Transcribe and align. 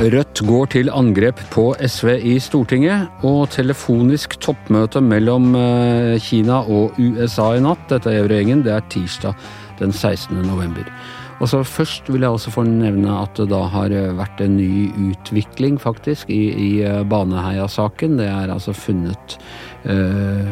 Rødt 0.00 0.40
går 0.46 0.64
til 0.70 0.90
angrep 0.94 1.40
på 1.50 1.74
SV 1.86 2.08
i 2.22 2.38
Stortinget, 2.38 3.08
og 3.26 3.50
telefonisk 3.50 4.38
toppmøte 4.40 5.02
mellom 5.02 5.50
eh, 5.58 6.14
Kina 6.22 6.60
og 6.62 6.94
USA 6.96 7.50
i 7.58 7.60
natt. 7.60 7.82
Dette 7.90 8.08
er 8.14 8.22
Eurogjengen. 8.22 8.62
Det 8.62 8.72
er 8.72 8.86
tirsdag 8.86 9.34
den 9.82 9.92
16. 9.92 10.38
november. 10.46 10.86
Og 11.40 11.48
så 11.48 11.62
Først 11.64 12.08
vil 12.12 12.24
jeg 12.24 12.36
også 12.36 12.52
få 12.52 12.64
nevne 12.68 13.14
at 13.22 13.38
det 13.38 13.48
da 13.48 13.62
har 13.72 13.92
vært 14.18 14.42
en 14.44 14.58
ny 14.58 14.90
utvikling, 15.10 15.78
faktisk, 15.80 16.28
i, 16.28 16.50
i 16.52 16.70
eh, 16.84 17.00
Baneheia-saken. 17.08 18.18
Det 18.20 18.26
er 18.28 18.52
altså 18.52 18.74
funnet 18.76 19.36
eh, 19.88 20.50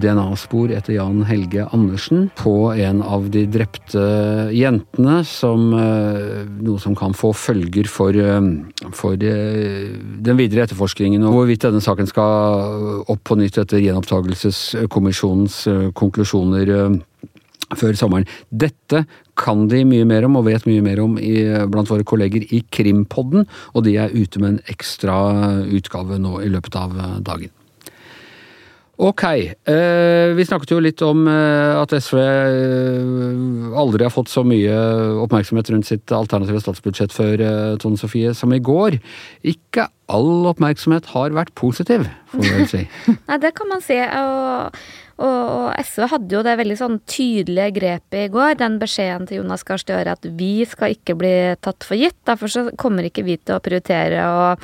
DNA-spor 0.00 0.72
etter 0.72 0.96
Jan 0.96 1.24
Helge 1.28 1.66
Andersen 1.76 2.30
på 2.38 2.72
en 2.72 3.02
av 3.04 3.28
de 3.34 3.44
drepte 3.52 4.04
jentene, 4.56 5.18
som 5.28 5.68
eh, 5.76 6.46
noe 6.64 6.80
som 6.82 6.96
kan 6.96 7.16
få 7.16 7.34
følger 7.36 7.90
for, 7.90 8.16
eh, 8.16 8.48
for 8.96 9.20
eh, 9.20 9.92
den 10.24 10.40
videre 10.40 10.64
etterforskningen. 10.64 11.26
Og 11.26 11.40
hvorvidt 11.40 11.68
denne 11.68 11.84
saken 11.84 12.08
skal 12.08 13.04
opp 13.04 13.24
på 13.28 13.36
nytt 13.36 13.60
etter 13.60 13.84
gjenopptakelseskommisjonens 13.84 15.60
eh, 15.72 15.84
konklusjoner 15.96 16.72
før 17.74 17.98
sommeren. 17.98 18.28
Dette 18.50 19.04
kan 19.38 19.66
de 19.70 19.82
mye 19.88 20.06
mer 20.08 20.28
om, 20.28 20.38
og 20.38 20.46
vet 20.48 20.68
mye 20.68 20.84
mer 20.84 21.02
om 21.02 21.18
i, 21.18 21.34
blant 21.72 21.90
våre 21.90 22.06
kolleger 22.06 22.46
i 22.54 22.62
Krimpodden, 22.70 23.48
og 23.74 23.86
de 23.88 23.96
er 24.00 24.14
ute 24.14 24.42
med 24.42 24.54
en 24.54 24.64
ekstra 24.72 25.18
utgave 25.66 26.20
nå 26.22 26.40
i 26.44 26.52
løpet 26.52 26.78
av 26.78 26.96
dagen. 27.26 27.52
Ok, 28.96 29.24
eh, 29.24 30.32
vi 30.32 30.44
snakket 30.48 30.70
jo 30.72 30.78
litt 30.80 31.02
om 31.04 31.26
eh, 31.28 31.74
at 31.76 31.92
SV 31.92 32.16
eh, 32.16 33.74
aldri 33.76 34.06
har 34.06 34.12
fått 34.14 34.32
så 34.32 34.40
mye 34.46 34.72
oppmerksomhet 35.20 35.68
rundt 35.74 35.88
sitt 35.90 36.12
alternative 36.16 36.62
statsbudsjett 36.64 37.12
før, 37.12 37.42
Tone 37.82 38.00
Sofie, 38.00 38.32
som 38.32 38.54
i 38.56 38.60
går. 38.64 38.96
Ikke 39.44 39.90
all 40.08 40.48
oppmerksomhet 40.48 41.10
har 41.12 41.36
vært 41.36 41.52
positiv, 41.60 42.06
får 42.32 42.46
vi 42.46 42.54
vel 42.54 42.70
si. 42.70 42.82
Nei, 43.28 43.38
det 43.42 43.52
kan 43.58 43.68
man 43.68 43.84
si. 43.84 44.00
Og, 44.00 44.80
og, 45.20 45.70
SV 45.76 46.08
hadde 46.14 46.38
jo 46.38 46.44
det 46.46 46.56
veldig 46.62 46.80
sånn 46.80 46.98
tydelige 47.04 47.76
grepet 47.76 48.20
i 48.22 48.32
går. 48.32 48.56
Den 48.64 48.80
beskjeden 48.80 49.28
til 49.28 49.42
Jonas 49.42 49.66
Gahr 49.68 49.82
Støre 49.82 50.16
at 50.16 50.24
vi 50.40 50.54
skal 50.64 50.96
ikke 50.96 51.18
bli 51.20 51.36
tatt 51.60 51.84
for 51.84 52.00
gitt. 52.00 52.16
Derfor 52.24 52.48
så 52.48 52.68
kommer 52.80 53.04
ikke 53.04 53.28
vi 53.28 53.36
til 53.42 53.58
å 53.58 53.64
prioritere 53.64 54.24
å 54.24 54.54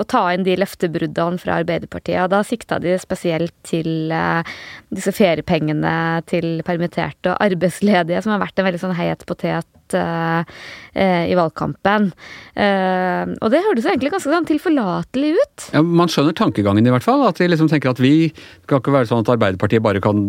å 0.00 0.06
ta 0.08 0.22
inn 0.32 0.46
de 0.46 0.56
løftebruddene 0.60 1.40
fra 1.42 1.58
Arbeiderpartiet. 1.60 2.20
Og 2.24 2.32
da 2.32 2.42
sikta 2.46 2.78
de 2.82 2.96
spesielt 3.00 3.54
til 3.68 4.12
eh, 4.14 4.54
disse 4.94 5.12
feriepengene 5.16 6.22
til 6.30 6.62
permitterte 6.66 7.34
og 7.34 7.44
arbeidsledige, 7.44 8.22
som 8.24 8.34
har 8.34 8.42
vært 8.44 8.58
en 8.58 8.68
veldig 8.70 8.82
sånn 8.86 8.98
heit 8.98 9.26
potet 9.28 9.68
i 9.92 11.36
valgkampen. 11.38 12.10
Uh, 12.52 13.32
og 13.40 13.48
det 13.48 13.62
hørtes 13.64 13.86
egentlig 13.88 14.10
ganske 14.12 14.28
sånn 14.28 14.48
tilforlatelig 14.48 15.30
ut. 15.38 15.66
Ja, 15.72 15.80
Man 15.80 16.10
skjønner 16.12 16.36
tankegangen 16.36 16.84
i 16.84 16.92
hvert 16.92 17.06
fall. 17.06 17.22
At 17.24 17.40
de 17.40 17.48
liksom 17.48 17.70
tenker 17.70 17.94
at 17.94 18.02
vi 18.02 18.28
skal 18.66 18.82
ikke 18.82 18.92
være 18.92 19.08
sånn 19.08 19.22
at 19.24 19.30
Arbeiderpartiet 19.32 19.84
bare 19.84 20.02
kan 20.04 20.20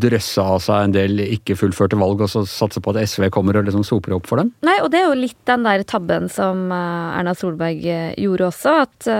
drøsse 0.00 0.44
av 0.44 0.60
seg 0.62 0.86
en 0.86 0.94
del 0.94 1.24
ikke 1.26 1.58
fullførte 1.58 1.98
valg 1.98 2.22
og 2.22 2.30
så 2.30 2.44
satse 2.46 2.82
på 2.82 2.94
at 2.94 3.02
SV 3.10 3.26
kommer 3.34 3.58
og 3.58 3.66
liksom 3.66 3.82
soper 3.86 4.14
opp 4.14 4.30
for 4.30 4.42
dem? 4.42 4.52
Nei, 4.66 4.76
og 4.84 4.92
det 4.94 5.02
er 5.02 5.08
jo 5.08 5.18
litt 5.18 5.38
den 5.50 5.66
der 5.66 5.82
tabben 5.90 6.30
som 6.30 6.70
Erna 6.70 7.34
Solberg 7.34 7.82
gjorde 7.82 8.46
også. 8.52 8.76
At 8.86 9.10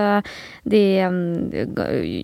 de 0.70 0.82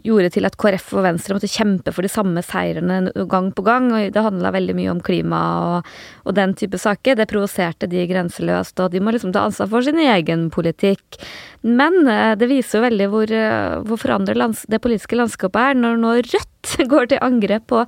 gjorde 0.07 0.33
til 0.37 0.47
at 0.47 0.59
KrF 0.61 0.93
og 0.95 1.07
Venstre 1.09 1.37
måtte 1.37 1.51
kjempe 1.51 1.95
for 1.95 2.07
de 2.07 2.13
samme 2.13 2.43
seirene 2.47 3.11
gang 3.27 3.51
på 3.57 3.67
gang. 3.67 3.91
og 3.91 4.15
Det 4.15 4.23
handla 4.23 4.55
veldig 4.55 4.79
mye 4.79 4.95
om 4.95 5.03
klima 5.03 5.43
og, 5.67 5.91
og 6.25 6.39
den 6.39 6.55
type 6.59 6.79
saker. 6.79 7.19
Det 7.19 7.29
provoserte 7.37 7.89
de 7.91 8.07
grenseløst, 8.09 8.81
og 8.81 8.93
de 8.95 9.03
må 9.05 9.13
liksom 9.15 9.35
ta 9.37 9.45
ansvar 9.47 9.71
for 9.71 9.85
sin 9.85 10.01
egen 10.01 10.49
politikk. 10.55 11.21
Men 11.67 12.07
eh, 12.09 12.35
det 12.39 12.49
viser 12.51 12.81
jo 12.81 12.87
veldig 12.87 13.09
hvor, 13.13 13.33
eh, 13.33 13.79
hvor 13.87 14.01
forandret 14.01 14.65
det 14.71 14.83
politiske 14.83 15.19
landskapet 15.19 15.73
er, 15.73 15.81
når 15.81 16.01
nå 16.01 16.15
Rødt 16.27 16.56
går 16.93 17.11
til 17.11 17.23
angrep 17.25 17.67
på 17.71 17.83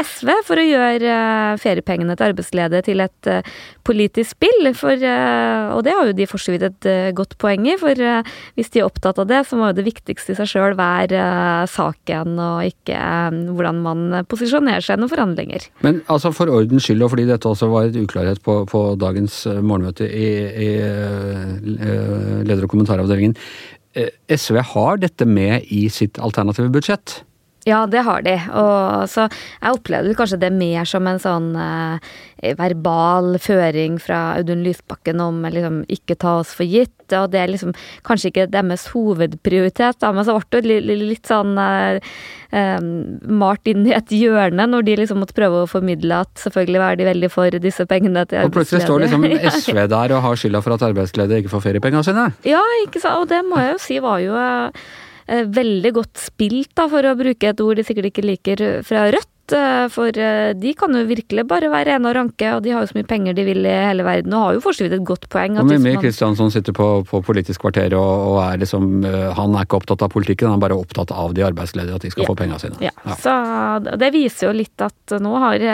SV 0.00 0.30
for 0.46 0.60
å 0.60 0.64
gjøre 0.66 1.08
eh, 1.12 1.60
feriepengene 1.62 2.16
til 2.16 2.30
arbeidsledige 2.30 2.86
til 2.88 3.04
et 3.04 3.30
politisk 3.86 4.36
spill. 4.36 4.70
For, 4.78 4.94
og 4.96 5.80
det 5.84 5.94
har 5.96 6.08
jo 6.08 6.16
de 6.16 6.26
for 6.30 6.42
så 6.42 6.54
vidt 6.54 6.64
et 6.68 6.88
godt 7.16 7.34
poeng 7.42 7.66
i, 7.66 7.76
for 7.80 7.98
hvis 8.56 8.70
de 8.72 8.80
er 8.80 8.86
opptatt 8.86 9.18
av 9.20 9.28
det, 9.30 9.42
så 9.48 9.58
må 9.58 9.70
jo 9.70 9.76
det 9.78 9.86
viktigste 9.86 10.34
i 10.34 10.38
seg 10.38 10.50
sjøl 10.52 10.76
være 10.78 11.22
saken, 11.70 12.38
og 12.38 12.70
ikke 12.70 12.98
hvordan 13.58 13.82
man 13.84 14.04
posisjonerer 14.30 14.84
seg 14.86 15.02
noen 15.02 15.12
forhandlinger. 15.12 15.66
Men 15.84 16.00
altså 16.12 16.32
for 16.34 16.52
ordens 16.52 16.86
skyld, 16.86 17.02
og 17.04 17.12
fordi 17.14 17.26
dette 17.28 17.50
også 17.50 17.68
var 17.72 17.90
et 17.90 17.98
uklarhet 17.98 18.42
på, 18.46 18.62
på 18.70 18.84
dagens 19.02 19.42
morgenmøte 19.58 20.06
i, 20.06 20.30
i 20.68 20.70
leder- 22.46 22.66
og 22.66 22.72
kommentaravdelingen. 22.72 23.36
Eh, 23.94 24.08
SV 24.32 24.62
har 24.72 25.00
dette 25.02 25.26
med 25.28 25.68
i 25.72 25.84
sitt 25.92 26.20
alternative 26.22 26.72
budsjett? 26.72 27.20
Ja, 27.68 27.84
det 27.86 28.02
har 28.02 28.24
de. 28.26 28.34
Og 28.58 29.06
så 29.10 29.28
jeg 29.28 29.76
opplevde 29.76 30.16
kanskje 30.18 30.40
det 30.42 30.50
mer 30.54 30.86
som 30.88 31.06
en 31.06 31.20
sånn 31.22 31.52
eh, 31.54 32.12
verbal 32.58 33.36
føring 33.42 34.00
fra 34.02 34.32
Audun 34.40 34.64
Lysbakken 34.66 35.22
om 35.22 35.44
liksom 35.46 35.84
ikke 35.92 36.18
ta 36.18 36.40
oss 36.40 36.50
for 36.58 36.66
gitt. 36.66 36.96
Og 37.12 37.28
det 37.30 37.38
er 37.38 37.52
liksom 37.52 37.74
kanskje 38.06 38.32
ikke 38.32 38.48
deres 38.50 38.88
hovedprioritet, 38.90 40.00
da, 40.02 40.10
men 40.16 40.26
så 40.26 40.38
ble 40.40 40.62
det 40.64 40.80
litt, 40.88 41.04
litt 41.12 41.30
sånn 41.30 41.54
eh, 41.60 42.00
eh, 42.50 42.80
malt 43.42 43.70
inn 43.70 43.86
i 43.86 43.94
et 43.94 44.10
hjørne 44.16 44.66
når 44.72 44.88
de 44.88 44.98
liksom 45.04 45.22
måtte 45.22 45.36
prøve 45.36 45.62
å 45.62 45.70
formidle 45.70 46.22
at 46.24 46.32
selvfølgelig 46.42 46.82
var 46.82 46.98
de 46.98 47.08
veldig 47.12 47.30
for 47.30 47.60
disse 47.62 47.86
pengene 47.86 48.26
til 48.26 48.42
arbeidsledige. 48.42 48.50
Og 48.50 48.58
plutselig 48.58 48.82
står 48.88 49.06
liksom 49.06 49.28
SV 49.62 49.84
der 49.94 50.16
og 50.16 50.26
har 50.26 50.42
skylda 50.42 50.64
for 50.66 50.74
at 50.74 50.88
arbeidsledige 50.90 51.44
ikke 51.44 51.54
får 51.54 51.66
feriepengene 51.68 52.10
sine? 52.10 52.26
Ja, 52.48 52.64
ikke 52.82 53.04
sant. 53.04 53.22
Og 53.22 53.30
det 53.30 53.44
må 53.46 53.62
jeg 53.62 53.76
jo 53.76 53.80
si 53.86 54.02
var 54.02 54.18
jo 54.24 54.34
eh, 54.40 54.68
Eh, 54.72 55.01
veldig 55.52 55.92
godt 55.96 56.20
spilt, 56.20 56.72
da, 56.78 56.88
for 56.92 57.06
å 57.06 57.16
bruke 57.18 57.52
et 57.52 57.62
ord 57.64 57.80
de 57.80 57.86
sikkert 57.86 58.12
ikke 58.12 58.26
liker, 58.26 58.66
fra 58.86 59.08
Rødt. 59.12 59.32
Eh, 59.52 59.88
for 59.92 60.18
eh, 60.18 60.52
de 60.54 60.72
kan 60.78 60.94
jo 60.94 61.02
virkelig 61.08 61.44
bare 61.50 61.68
være 61.72 61.92
rene 61.92 62.08
og 62.08 62.14
ranke, 62.16 62.46
og 62.54 62.62
de 62.64 62.72
har 62.72 62.84
jo 62.84 62.90
så 62.92 62.96
mye 62.96 63.08
penger 63.08 63.36
de 63.36 63.44
vil 63.46 63.66
i 63.66 63.74
hele 63.74 64.06
verden, 64.06 64.32
og 64.36 64.46
har 64.46 64.56
jo 64.56 64.62
for 64.64 64.76
så 64.76 64.86
vidt 64.86 64.96
et 64.96 65.04
godt 65.08 65.26
poeng. 65.32 65.58
Og 65.60 65.68
Mimmi 65.68 65.96
Kristiansson 66.00 66.52
sitter 66.54 66.76
på, 66.76 66.88
på 67.08 67.22
Politisk 67.26 67.64
kvarter 67.64 67.94
og, 67.98 68.12
og, 68.30 68.38
er 68.44 68.62
liksom 68.62 69.04
Han 69.36 69.56
er 69.56 69.66
ikke 69.66 69.80
opptatt 69.80 70.02
av 70.04 70.12
politikken, 70.14 70.48
han 70.50 70.60
er 70.60 70.64
bare 70.64 70.78
opptatt 70.78 71.12
av 71.14 71.34
de 71.36 71.44
arbeidsledige, 71.46 71.98
at 71.98 72.06
de 72.06 72.12
skal 72.14 72.24
ja. 72.24 72.30
få 72.30 72.38
pengene 72.38 72.62
sine. 72.62 72.78
Ja. 72.84 72.94
ja. 73.04 73.18
Så 73.18 73.36
det 74.00 74.12
viser 74.14 74.48
jo 74.48 74.56
litt 74.56 74.84
at 74.84 75.16
nå 75.22 75.34
har 75.42 75.66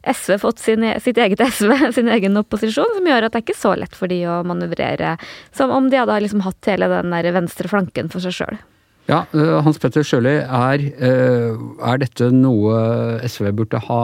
SV 0.00 0.38
fått 0.40 0.62
sin, 0.62 0.86
e, 0.86 0.96
sitt 1.02 1.18
eget 1.20 1.42
SV, 1.50 1.90
sin 1.96 2.10
egen 2.14 2.38
opposisjon, 2.40 2.94
som 2.96 3.10
gjør 3.10 3.26
at 3.26 3.34
det 3.34 3.42
er 3.42 3.48
ikke 3.48 3.58
så 3.58 3.76
lett 3.78 3.96
for 3.96 4.10
de 4.10 4.22
å 4.30 4.40
manøvrere 4.46 5.16
som 5.56 5.74
om 5.74 5.90
de 5.90 6.00
hadde 6.00 6.22
liksom 6.24 6.44
hatt 6.46 6.70
hele 6.70 6.88
den 6.92 7.14
der 7.14 7.34
venstre 7.36 7.70
flanken 7.70 8.12
for 8.12 8.22
seg 8.24 8.38
sjøl. 8.38 8.60
Ja, 9.10 9.24
eh, 9.34 9.56
Hans 9.66 9.80
Petter 9.82 10.04
Sjøli, 10.06 10.36
er, 10.38 10.82
eh, 11.02 11.56
er, 11.82 11.98
dette 11.98 12.28
noe 12.30 13.18
SV 13.26 13.50
burde 13.58 13.80
ha 13.88 14.02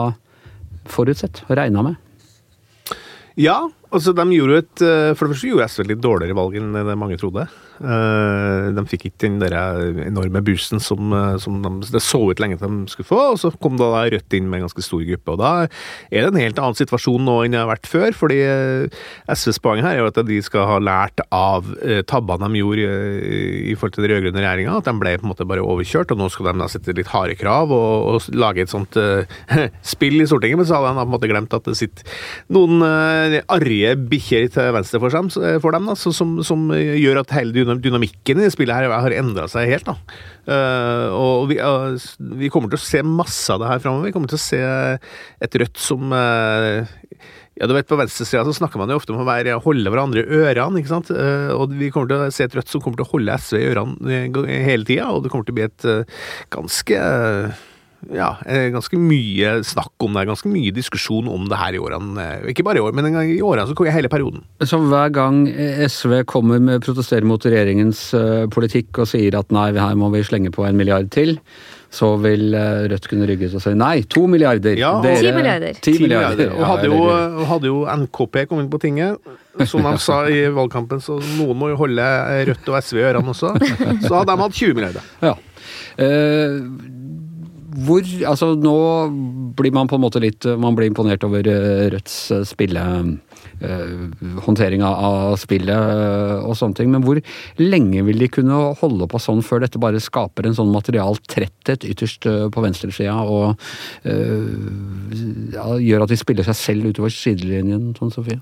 forutsett 0.91 1.45
og 1.47 1.55
regna 1.59 1.83
med? 1.85 1.95
Ja, 3.39 3.61
altså 3.93 4.11
de 4.17 4.25
gjorde 4.33 4.63
et 4.63 4.83
eh, 4.83 5.13
For 5.15 5.27
det 5.27 5.35
første 5.37 5.51
gjorde 5.51 5.69
SV 5.71 5.83
et 5.85 5.91
litt 5.93 6.03
dårligere 6.03 6.35
valg 6.35 6.57
enn 6.59 6.75
mange 6.99 7.19
trodde. 7.21 7.45
Eh, 7.77 8.67
de 8.73 8.83
fikk 8.89 9.07
ikke 9.09 9.23
den 9.25 9.37
der 9.41 9.53
enorme 10.07 10.41
boosten 10.45 10.81
som, 10.81 11.11
eh, 11.13 11.37
som 11.41 11.59
de, 11.61 11.71
det 11.93 12.01
så 12.01 12.21
ut 12.25 12.41
lenge 12.41 12.57
til 12.57 12.71
de 12.71 12.91
skulle 12.91 13.09
få. 13.09 13.21
og 13.33 13.39
Så 13.41 13.51
kom 13.61 13.77
da 13.77 14.05
Rødt 14.07 14.33
inn 14.33 14.49
med 14.49 14.61
en 14.61 14.67
ganske 14.67 14.83
stor 14.85 15.03
gruppe. 15.03 15.31
og 15.33 15.39
Da 15.39 15.51
er 16.11 16.25
det 16.25 16.33
en 16.33 16.41
helt 16.41 16.59
annen 16.61 16.77
situasjon 16.77 17.25
nå 17.25 17.43
enn 17.43 17.53
det 17.53 17.61
har 17.61 17.69
vært 17.69 17.89
før. 17.89 18.11
fordi 18.13 18.39
eh, 18.41 18.89
SVs 19.29 19.59
poeng 19.59 19.83
her 19.83 19.97
er 19.97 20.01
jo 20.01 20.11
at 20.11 20.21
de 20.25 20.41
skal 20.41 20.67
ha 20.67 20.77
lært 20.79 21.19
av 21.31 21.65
tabbene 22.07 22.47
de 22.47 22.61
gjorde 22.61 22.87
i, 23.67 23.75
forhold 23.75 23.93
til 23.95 24.05
den 24.05 24.11
rød-grønne 24.13 24.41
regjeringa. 24.43 24.77
At 24.77 24.87
de 24.87 24.95
ble 24.97 25.17
på 25.17 25.27
en 25.27 25.31
måte 25.33 25.47
bare 25.47 25.65
overkjørt, 25.65 26.11
og 26.11 26.21
nå 26.21 26.29
skal 26.31 26.51
de 26.51 26.61
da 26.61 26.69
sette 26.71 26.95
litt 26.95 27.11
harde 27.11 27.35
krav 27.37 27.71
og, 27.73 28.07
og 28.07 28.37
lage 28.37 28.63
et 28.63 28.71
sånt 28.71 28.97
uh, 28.97 29.27
spill 29.93 30.21
i 30.21 30.27
Stortinget. 30.29 30.61
Men 30.61 30.69
så 30.69 30.79
hadde 30.79 30.93
de 30.93 31.01
på 31.01 31.07
en 31.07 31.13
måte 31.13 31.29
glemt 31.31 31.55
at 31.57 31.67
det 31.67 31.77
sitter 31.79 32.17
noen 32.53 32.81
uh, 32.83 33.37
arrige 33.53 33.95
bikkjer 34.09 34.49
til 34.53 34.71
venstre 34.75 35.01
for, 35.03 35.13
dem, 35.13 35.29
for 35.63 35.75
dem 35.75 35.89
da, 35.89 35.97
som, 35.99 36.37
som, 36.45 36.67
gjør 36.77 37.21
at 37.21 37.33
hele 37.35 37.53
dynamikken 37.83 38.41
i 38.43 38.51
spillet 38.53 38.75
her 38.75 38.93
har 38.93 39.15
endra 39.15 39.47
seg 39.51 39.69
helt. 39.71 39.89
da. 39.89 39.97
Uh, 40.47 41.07
og 41.11 41.49
vi, 41.49 41.57
uh, 41.59 41.97
vi, 42.39 42.51
kommer 42.53 42.71
til 42.71 42.79
å 42.79 42.85
se 42.85 43.03
masse 43.03 43.51
av 43.53 43.59
det 43.61 43.71
her 43.71 43.83
framover. 43.83 44.07
Vi 44.07 44.15
kommer 44.15 44.31
til 44.31 44.39
å 44.39 44.45
se 44.45 44.61
et 45.43 45.57
Rødt 45.59 45.81
som 45.81 46.13
uh, 46.13 46.85
ja, 47.57 47.65
du 47.65 47.73
vet 47.73 47.89
På 47.89 47.97
venstresida 47.97 48.45
snakker 48.53 48.79
man 48.79 48.91
jo 48.93 48.99
ofte 48.99 49.11
om 49.15 49.23
å 49.23 49.27
være, 49.27 49.57
holde 49.63 49.91
hverandre 49.91 50.23
i 50.23 50.41
ørene. 50.43 50.79
ikke 50.79 50.93
sant? 50.93 51.09
og 51.11 51.73
Vi 51.73 51.89
kommer 51.93 52.11
til 52.11 52.27
å 52.27 52.33
se 52.33 52.45
et 52.45 52.57
Rødt 52.57 52.69
som 52.71 52.83
kommer 52.83 53.01
til 53.01 53.07
å 53.07 53.13
holde 53.15 53.39
SV 53.41 53.57
i 53.57 53.69
ørene 53.71 54.21
hele 54.67 54.87
tida, 54.87 55.09
og 55.09 55.25
det 55.25 55.33
kommer 55.33 55.47
til 55.47 55.55
å 55.55 55.59
bli 55.59 55.65
et 55.65 55.87
ganske 56.53 57.01
ja, 58.13 58.29
eh, 58.45 58.67
ganske 58.71 58.97
mye 59.01 59.55
snakk 59.67 59.93
om 60.05 60.13
det, 60.15 60.27
ganske 60.29 60.49
mye 60.51 60.71
diskusjon 60.75 61.27
om 61.31 61.47
det 61.49 61.57
her 61.59 61.73
i 61.75 61.79
årene. 61.81 62.17
Eh, 62.43 62.51
ikke 62.53 62.63
bare 62.67 62.77
i 62.79 62.83
år, 62.85 62.93
men 62.95 63.09
i 63.23 63.39
årene 63.41 63.67
så 63.67 63.75
kommer 63.75 63.91
hele 63.95 64.09
perioden. 64.11 64.43
Så 64.63 64.79
hver 64.83 65.09
gang 65.15 65.41
SV 65.87 66.21
kommer 66.29 66.61
med 66.63 66.85
protesterer 66.85 67.25
mot 67.27 67.41
regjeringens 67.43 68.05
eh, 68.17 68.45
politikk 68.53 69.01
og 69.03 69.09
sier 69.11 69.35
at 69.39 69.49
nei, 69.51 69.71
her 69.75 69.97
må 69.99 70.11
vi 70.13 70.21
slenge 70.27 70.53
på 70.55 70.67
en 70.67 70.77
milliard 70.77 71.09
til, 71.11 71.39
så 71.97 72.13
vil 72.19 72.51
eh, 72.53 72.85
Rødt 72.91 73.07
kunne 73.09 73.25
rygge 73.29 73.47
ut 73.49 73.57
og 73.57 73.63
si 73.63 73.73
nei, 73.79 74.01
to 74.11 74.25
milliarder. 74.27 74.77
Ja, 74.77 74.93
og- 74.99 75.07
Ti 75.07 75.31
milliarder. 75.33 75.73
Ti 75.81 75.93
10 75.97 76.01
milliarder. 76.05 76.53
Og 76.53 76.65
hadde 76.67 76.89
jo, 76.91 77.45
hadde 77.49 77.71
jo 77.71 77.81
NKP 77.87 78.45
kommet 78.51 78.69
på 78.71 78.79
tinget, 78.83 79.17
som 79.65 79.81
de 79.87 79.95
sa 80.05 80.21
i 80.29 80.43
valgkampen, 80.53 81.01
så 81.01 81.17
noen 81.39 81.57
må 81.57 81.71
jo 81.73 81.79
holde 81.81 82.07
Rødt 82.51 82.69
og 82.69 82.77
SV 82.83 83.01
i 83.01 83.07
ørene 83.09 83.33
også, 83.33 83.55
så 84.05 84.13
hadde 84.19 84.29
de 84.35 84.41
hatt 84.45 84.59
20 84.61 84.77
milliarder. 84.77 85.11
Ja. 85.23 85.33
Eh, 85.97 86.59
hvor 87.85 88.01
Altså, 88.25 88.53
nå 88.57 88.73
blir 89.57 89.73
man 89.75 89.89
på 89.89 89.97
en 89.97 90.03
måte 90.03 90.21
litt 90.23 90.45
Man 90.57 90.75
blir 90.77 90.89
imponert 90.89 91.23
over 91.27 91.45
eh, 91.51 91.87
Rødts 91.93 92.15
eh, 92.33 92.43
spille... 92.47 92.83
eh, 93.61 93.91
håndtering 94.45 94.83
av- 94.85 95.35
spillet 95.39 96.41
og 96.45 96.53
sånne 96.57 96.77
ting. 96.77 96.89
Men 96.93 97.03
hvor 97.05 97.19
lenge 97.61 98.03
vil 98.05 98.19
de 98.21 98.27
kunne 98.33 98.57
holde 98.81 99.07
på 99.09 99.19
sånn 99.21 99.41
før 99.45 99.63
dette 99.63 99.81
bare 99.81 100.01
skaper 100.03 100.45
en 100.45 100.57
sånn 100.57 100.71
material 100.73 101.17
tretthet 101.29 101.85
ytterst 101.87 102.25
på 102.53 102.63
venstresida 102.63 103.15
og 103.23 103.57
ja, 105.53 105.65
gjør 105.81 106.05
at 106.05 106.13
de 106.13 106.19
spiller 106.19 106.45
seg 106.47 106.57
selv 106.59 106.91
utover 106.91 107.13
sidelinjen, 107.13 107.91
sånn 107.97 108.13
Sofie? 108.13 108.39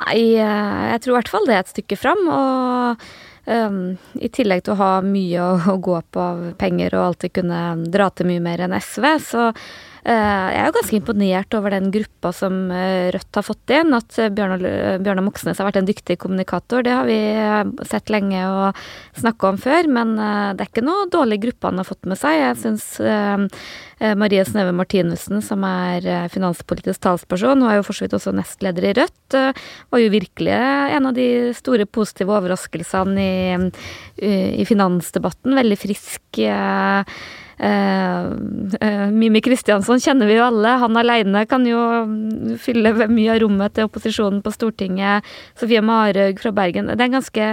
Nei, 0.00 0.18
jeg 0.40 1.02
tror 1.04 1.14
i 1.14 1.18
hvert 1.20 1.32
fall 1.32 1.46
det 1.48 1.56
er 1.58 1.64
et 1.64 1.74
stykke 1.74 1.98
fram. 2.00 2.24
Og 2.26 3.04
i 3.46 4.28
tillegg 4.32 4.62
til 4.64 4.72
å 4.72 4.80
ha 4.80 4.92
mye 5.04 5.42
å, 5.44 5.56
å 5.74 5.76
gå 5.76 5.98
på 6.14 6.20
av 6.20 6.44
penger 6.60 6.94
og 6.96 7.08
alltid 7.10 7.34
kunne 7.40 7.58
dra 7.92 8.08
til 8.10 8.30
mye 8.30 8.44
mer 8.44 8.64
enn 8.64 8.76
SV, 8.78 9.08
så 9.20 9.50
jeg 10.04 10.56
er 10.60 10.66
jo 10.68 10.74
ganske 10.76 10.96
imponert 10.98 11.54
over 11.56 11.72
den 11.72 11.86
gruppa 11.88 12.28
som 12.36 12.68
eh, 12.68 13.08
Rødt 13.14 13.38
har 13.38 13.44
fått 13.46 13.72
inn. 13.72 13.94
At 13.96 14.18
eh, 14.20 14.28
Bjørnar, 14.36 14.64
eh, 15.00 15.20
Moxnes 15.24 15.56
har 15.56 15.64
vært 15.64 15.78
en 15.80 15.88
dyktig 15.88 16.18
kommunikator. 16.20 16.82
Det 16.84 16.92
har 16.92 17.06
vi 17.08 17.16
eh, 17.32 17.62
sett 17.88 18.12
lenge 18.12 18.42
og 18.44 18.82
snakka 19.16 19.54
om 19.54 19.60
før. 19.62 19.88
Men 19.88 20.12
eh, 20.20 20.50
det 20.52 20.66
er 20.66 20.68
ikke 20.68 20.84
noe 20.84 21.06
dårlig 21.12 21.38
gruppe 21.46 21.70
han 21.70 21.80
har 21.80 21.88
fått 21.88 22.04
med 22.10 22.20
seg. 22.20 22.36
Jeg 22.36 22.58
syns 22.60 22.84
eh, 23.00 23.46
eh, 24.04 24.12
Marie 24.20 24.44
Sneve 24.44 24.74
Martinussen, 24.76 25.40
som 25.46 25.64
er 25.68 26.04
eh, 26.04 26.26
finanspolitisk 26.34 27.00
talsperson, 27.06 27.64
og 27.64 27.72
er 27.72 27.78
jo 27.80 27.86
for 27.88 27.96
så 27.96 28.04
vidt 28.04 28.16
også 28.18 28.34
nestleder 28.36 28.90
i 28.90 28.92
Rødt, 29.00 29.38
eh, 29.40 29.62
var 29.88 30.02
jo 30.02 30.10
virkelig 30.12 30.58
en 30.98 31.08
av 31.08 31.16
de 31.16 31.30
store 31.56 31.88
positive 31.88 32.36
overraskelsene 32.36 33.24
i, 33.24 34.28
i 34.60 34.68
finansdebatten. 34.68 35.56
Veldig 35.56 35.80
frisk. 35.80 36.44
Eh, 37.58 38.24
Eh, 38.80 39.08
eh, 39.08 39.40
Kristiansson 39.44 40.00
kjenner 40.00 40.26
vi 40.26 40.38
jo 40.38 40.44
alle. 40.46 40.76
Han 40.82 40.96
aleine 40.96 41.44
kan 41.46 41.66
jo 41.66 41.80
mm, 42.08 42.56
fylle 42.62 42.94
mye 43.08 43.34
av 43.34 43.42
rommet 43.42 43.74
til 43.76 43.88
opposisjonen 43.88 44.42
på 44.44 44.52
Stortinget. 44.54 45.26
Sofie 45.60 45.82
Marhaug 45.84 46.40
fra 46.40 46.54
Bergen. 46.54 46.90
Det 46.92 47.00
er 47.00 47.10
en 47.10 47.18
ganske 47.18 47.50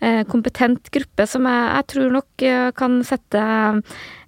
eh, 0.00 0.22
kompetent 0.30 0.90
gruppe 0.94 1.26
som 1.28 1.48
jeg, 1.48 1.68
jeg 1.76 1.90
tror 1.94 2.16
nok 2.16 2.48
eh, 2.48 2.70
kan 2.76 3.02
sette 3.06 3.44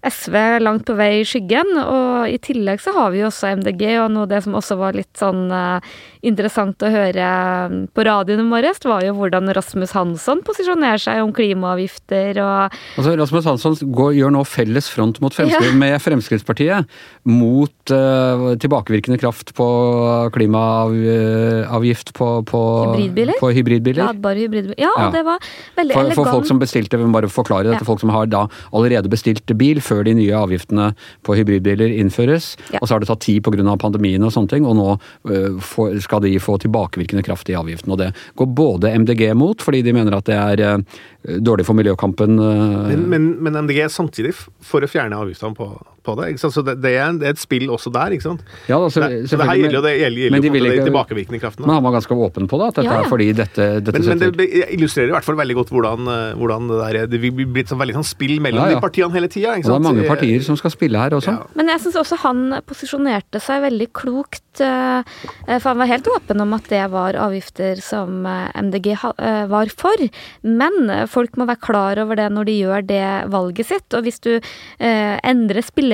SV 0.02 0.34
langt 0.62 0.84
på 0.88 0.96
vei 0.98 1.20
i 1.20 1.26
skyggen. 1.26 1.76
Og 1.78 2.30
i 2.30 2.38
tillegg 2.42 2.82
så 2.82 2.94
har 2.96 3.12
vi 3.14 3.22
jo 3.22 3.28
også 3.28 3.52
MDG, 3.60 3.84
og 4.02 4.10
noe 4.14 4.30
det 4.30 4.42
som 4.44 4.56
også 4.58 4.76
var 4.80 4.98
litt 4.98 5.12
sånn 5.18 5.46
eh, 5.54 5.92
interessant 6.26 6.82
å 6.82 6.90
høre 6.92 7.28
mm, 7.70 7.78
på 7.94 8.06
radioen 8.06 8.42
i 8.42 8.48
morges, 8.48 8.82
var 8.84 9.06
jo 9.06 9.14
hvordan 9.18 9.52
Rasmus 9.54 9.94
Hansson 9.96 10.42
posisjonerer 10.46 11.02
seg 11.02 11.22
om 11.22 11.32
klimaavgifter 11.34 12.42
og 12.42 12.50
Altså, 12.98 13.14
Rasmus 13.18 13.46
Hansson 13.48 13.78
går, 13.94 14.16
gjør 14.18 14.34
nå 14.34 14.42
felles 14.48 14.90
front 14.92 15.20
mot 15.24 15.34
Fremskritt, 15.34 15.72
Ja. 15.72 15.78
med 15.78 15.96
Fremskrittspartiet 16.04 16.86
mot 17.24 17.92
uh, 17.94 18.52
tilbakevirkende 18.62 19.18
kraft 19.22 19.54
på 19.56 19.66
klimaavgift 20.82 22.12
på, 22.16 22.28
på 22.48 22.60
Hybridbiler? 22.92 23.38
På 23.40 23.50
hybridbiler. 23.54 24.04
ladbare 24.06 24.36
hybridbiler. 24.44 24.74
Ja, 24.78 24.90
Ja. 24.98 25.10
det 25.14 25.22
var 25.26 25.38
veldig 25.76 25.92
For, 25.94 26.00
elegant. 26.00 26.14
for 26.14 26.24
folk 26.32 26.46
som 26.46 26.58
bestilte, 26.60 26.98
vi 26.98 27.04
må 27.04 27.12
bare 27.20 27.28
forklare 27.32 27.64
det, 27.64 27.72
Ja. 27.72 27.78
til 27.78 27.86
folk 27.86 28.00
som 28.00 28.10
har 28.10 28.26
da 28.26 28.46
allerede 28.72 29.08
bestilt 29.10 29.46
bil 29.56 29.80
før 29.80 30.04
de 30.04 30.14
nye 30.14 30.32
avgiftene 30.32 30.94
på 31.24 31.36
hybridbiler 31.36 31.88
innføres. 31.98 32.56
Ja. 32.72 32.78
Og 32.82 32.88
så 32.88 32.94
har 32.94 33.00
det 33.00 33.08
tatt 33.08 33.20
tid 33.20 33.42
pga. 33.42 33.76
pandemien 33.78 34.22
og 34.24 34.32
sånne 34.32 34.48
ting, 34.48 34.66
og 34.66 34.76
nå 34.76 35.00
uh, 35.30 35.60
for, 35.60 35.94
skal 36.00 36.20
de 36.20 36.36
få 36.38 36.58
tilbakevirkende 36.58 37.22
kraft 37.24 37.48
i 37.48 37.54
avgiften. 37.54 37.90
Og 37.92 37.98
det 37.98 38.14
går 38.36 38.46
både 38.54 38.92
MDG 38.98 39.34
mot, 39.34 39.58
fordi 39.60 39.82
de 39.82 39.92
mener 39.92 40.14
at 40.16 40.24
det 40.24 40.34
er 40.36 40.76
uh, 40.76 41.38
dårlig 41.40 41.64
for 41.66 41.74
miljøkampen. 41.74 42.36
Men, 42.36 43.08
men, 43.08 43.42
men 43.42 43.52
MDG 43.66 43.78
er 43.84 43.88
samtidig 43.88 44.30
f- 44.34 44.48
for 44.82 44.90
å 44.90 44.94
fjerne 44.96 45.18
avgiftene 45.22 45.54
på, 45.54 45.66
på 46.04 46.14
det. 46.18 46.30
Ikke 46.32 46.42
sant? 46.44 46.54
Så 46.56 46.62
det, 46.66 46.76
det, 46.82 46.92
er, 46.98 47.12
det 47.20 47.26
er 47.30 47.36
et 47.36 47.42
spill 47.42 47.68
også 47.72 47.92
der, 47.94 48.14
ikke 48.16 48.26
sant? 48.26 48.42
ja, 48.68 48.78
da, 48.78 48.88
så, 48.90 49.00
Det, 49.08 49.22
så 49.30 49.38
det 49.40 49.46
her 49.48 49.56
gjelder 49.62 49.76
jo 49.78 49.82
det 49.86 49.92
gjelder, 50.00 50.30
men 50.34 50.42
gjelder 50.42 50.42
de 50.42 50.48
på 50.48 50.52
vil 50.52 50.66
ikke- 50.66 50.76
den 50.82 50.88
tilbakevirkende 50.90 51.40
kraften. 51.42 51.66
Men 51.66 51.74
han 51.76 51.82
var 51.86 51.92
ganske 51.98 52.16
åpen 52.26 52.48
på 52.50 52.58
det, 52.60 52.66
at 52.72 52.74
dette 52.80 52.86
Ja, 52.88 52.98
ja. 52.98 53.06
er 53.06 53.10
fordi 53.12 53.28
dette, 53.32 53.66
dette 53.84 53.98
Men, 54.02 54.18
men 54.18 54.36
det 54.38 54.48
illustrerer 54.76 55.08
i 55.12 55.16
hvert 55.16 55.24
fall 55.28 55.36
veldig 55.40 55.56
godt 55.60 55.70
hvordan, 55.74 56.08
eh, 56.12 56.34
hvordan 56.40 56.68
det 56.72 56.78
der 56.82 57.06
Det 57.12 57.20
vil 57.22 57.32
bli 57.46 57.60
et 57.64 57.68
sånn 57.72 57.78
veldig 57.82 57.94
sånn 58.00 58.08
spill 58.08 58.38
mellom 58.40 58.64
Ja, 58.64 58.68
ja. 58.70 58.74
de 58.80 58.84
partiene 58.84 59.12
hele 59.12 59.28
tida. 59.28 59.54
Og 59.56 59.62
det 59.62 59.74
er 59.76 59.86
mange 59.88 60.06
partier 60.08 60.42
som 60.42 60.56
skal 60.56 60.70
spille 60.74 60.98
her 60.98 61.10
også. 61.16 61.32
Ja. 61.38 61.46
Men 61.54 61.68
jeg 61.68 61.80
syns 61.86 61.96
også 62.02 62.18
han 62.26 62.42
posisjonerte 62.66 63.40
seg 63.42 63.62
veldig 63.62 63.88
klokt. 63.92 64.42
eh, 64.60 65.02
For 65.58 65.68
han 65.72 65.78
var 65.78 65.86
helt 65.86 66.06
åpen 66.12 66.40
om 66.40 66.52
at 66.54 66.68
det 66.68 66.82
var 66.92 67.14
avgifter 67.14 67.80
som 67.82 68.26
eh, 68.26 68.50
MDG 68.62 68.92
eh, 68.92 69.46
var 69.46 69.66
for. 69.76 69.96
Men 70.42 70.90
eh, 70.90 71.06
folk 71.06 71.36
må 71.36 71.46
være 71.48 71.60
klar 71.62 71.98
over 72.02 72.16
det 72.16 72.30
når 72.32 72.44
de 72.50 72.58
gjør 72.60 72.86
det 72.86 73.30
valget 73.32 73.66
sitt. 73.66 73.94
Og 73.94 74.02
hvis 74.04 74.20
du 74.20 74.32
eh, 74.36 75.18
endrer 75.24 75.62
spillereglene, 75.62 75.91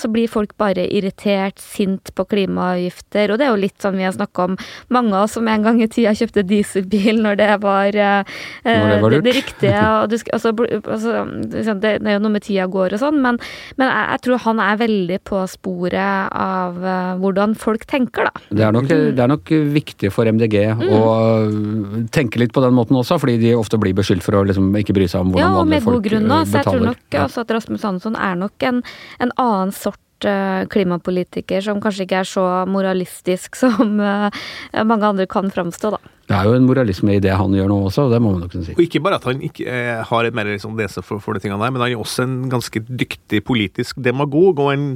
så 0.00 0.10
blir 0.12 0.28
folk 0.28 0.56
bare 0.58 0.86
irritert, 0.86 1.58
sint 1.62 2.12
på 2.14 2.24
klimaavgifter. 2.24 3.30
Og 3.32 3.38
det 3.38 3.46
er 3.46 3.52
jo 3.52 3.60
litt 3.62 3.80
sånn 3.82 3.96
vi 3.96 4.06
har 4.06 4.14
snakka 4.16 4.44
om, 4.50 4.56
mange 4.88 5.14
av 5.14 5.26
oss 5.26 5.36
som 5.36 5.48
en 5.48 5.62
gang 5.62 5.80
i 5.82 5.88
tida 5.88 6.14
kjøpte 6.16 6.46
dieselbil 6.46 7.22
når 7.22 7.38
det 7.40 7.50
var, 7.62 7.88
eh, 7.94 8.24
Når 8.64 8.90
det 8.90 9.00
var 9.02 9.10
det, 9.10 9.22
det 9.24 9.36
riktige. 9.36 9.82
Og 10.02 10.10
du, 10.10 10.16
altså, 10.32 10.52
altså, 10.52 11.74
det, 11.80 11.94
er 12.02 12.16
jo 12.18 12.22
noe 12.24 12.34
med 12.36 12.42
tida 12.42 12.66
går 12.66 12.96
og 12.96 13.02
sånn, 13.02 13.20
men, 13.22 13.38
men 13.76 13.88
jeg, 13.90 14.06
jeg 14.16 14.24
tror 14.26 14.44
han 14.46 14.60
er 14.60 14.80
veldig 14.82 15.20
på 15.26 15.42
sporet 15.50 16.32
av 16.32 16.76
uh, 16.80 17.14
hvordan 17.20 17.54
folk 17.58 17.86
tenker, 17.88 18.28
da. 18.28 18.44
Det 18.50 18.64
er, 18.66 18.72
nok, 18.74 18.88
det 18.88 19.22
er 19.22 19.30
nok 19.30 19.50
viktig 19.76 20.12
for 20.14 20.28
MDG 20.28 20.56
Mm. 20.76 20.92
å 20.92 21.02
øh, 21.46 22.06
tenke 22.14 22.40
litt 22.40 22.52
på 22.54 22.62
den 22.64 22.74
måten 22.76 22.96
også, 22.98 23.18
fordi 23.22 23.36
de 23.40 23.52
ofte 23.56 23.78
blir 23.80 23.94
beskyldt 23.96 24.24
for 24.24 24.38
å 24.38 24.44
liksom 24.46 24.70
ikke 24.78 24.94
bry 24.96 25.08
seg 25.10 25.24
om 25.24 25.32
hvordan 25.32 25.42
Ja, 25.42 25.52
og 25.52 25.62
vanlige 25.62 25.84
med 25.84 25.88
god 25.92 26.06
grunn 26.06 26.34
òg. 26.36 26.46
Så 26.46 26.60
jeg 26.60 26.68
tror 26.68 26.86
nok 26.90 27.16
Ja. 27.16 27.24
også 27.26 27.44
at 27.44 27.54
Rasmus 27.56 27.86
Hansson 27.86 28.16
er 28.16 28.34
nok 28.36 28.66
en, 28.68 28.82
en 29.20 29.32
annen 29.40 29.72
sort 29.74 30.26
eh, 30.26 30.64
klimapolitiker 30.72 31.64
som 31.64 31.80
kanskje 31.82 32.06
ikke 32.06 32.20
er 32.22 32.28
så 32.28 32.44
moralistisk 32.70 33.56
som 33.62 33.98
eh, 34.00 34.44
mange 34.84 35.14
andre 35.14 35.28
kan 35.30 35.50
framstå, 35.52 35.96
da. 35.96 36.12
Det 36.26 36.34
er 36.34 36.48
jo 36.48 36.56
en 36.58 36.64
moralisme 36.66 37.14
i 37.14 37.20
det 37.22 37.30
han 37.38 37.52
gjør 37.54 37.68
nå 37.70 37.76
også, 37.86 38.08
det 38.10 38.18
må 38.18 38.32
man 38.34 38.42
jo 38.42 38.48
kunne 38.50 38.66
si. 38.66 38.74
Og 38.74 38.82
ikke 38.82 39.00
bare 39.04 39.20
at 39.20 39.26
han 39.28 39.42
ikke 39.46 39.66
eh, 39.70 40.00
har 40.08 40.26
et 40.26 40.34
mer 40.34 40.48
liksom, 40.50 40.74
nese 40.74 41.04
for, 41.06 41.22
for 41.22 41.38
de 41.38 41.44
tingene 41.44 41.60
der, 41.62 41.70
men 41.70 41.84
han 41.84 41.94
er 41.94 42.02
også 42.02 42.24
en 42.26 42.34
ganske 42.50 42.82
dyktig 42.82 43.44
politisk 43.46 44.00
demagog 44.02 44.58
og 44.64 44.72
en 44.72 44.88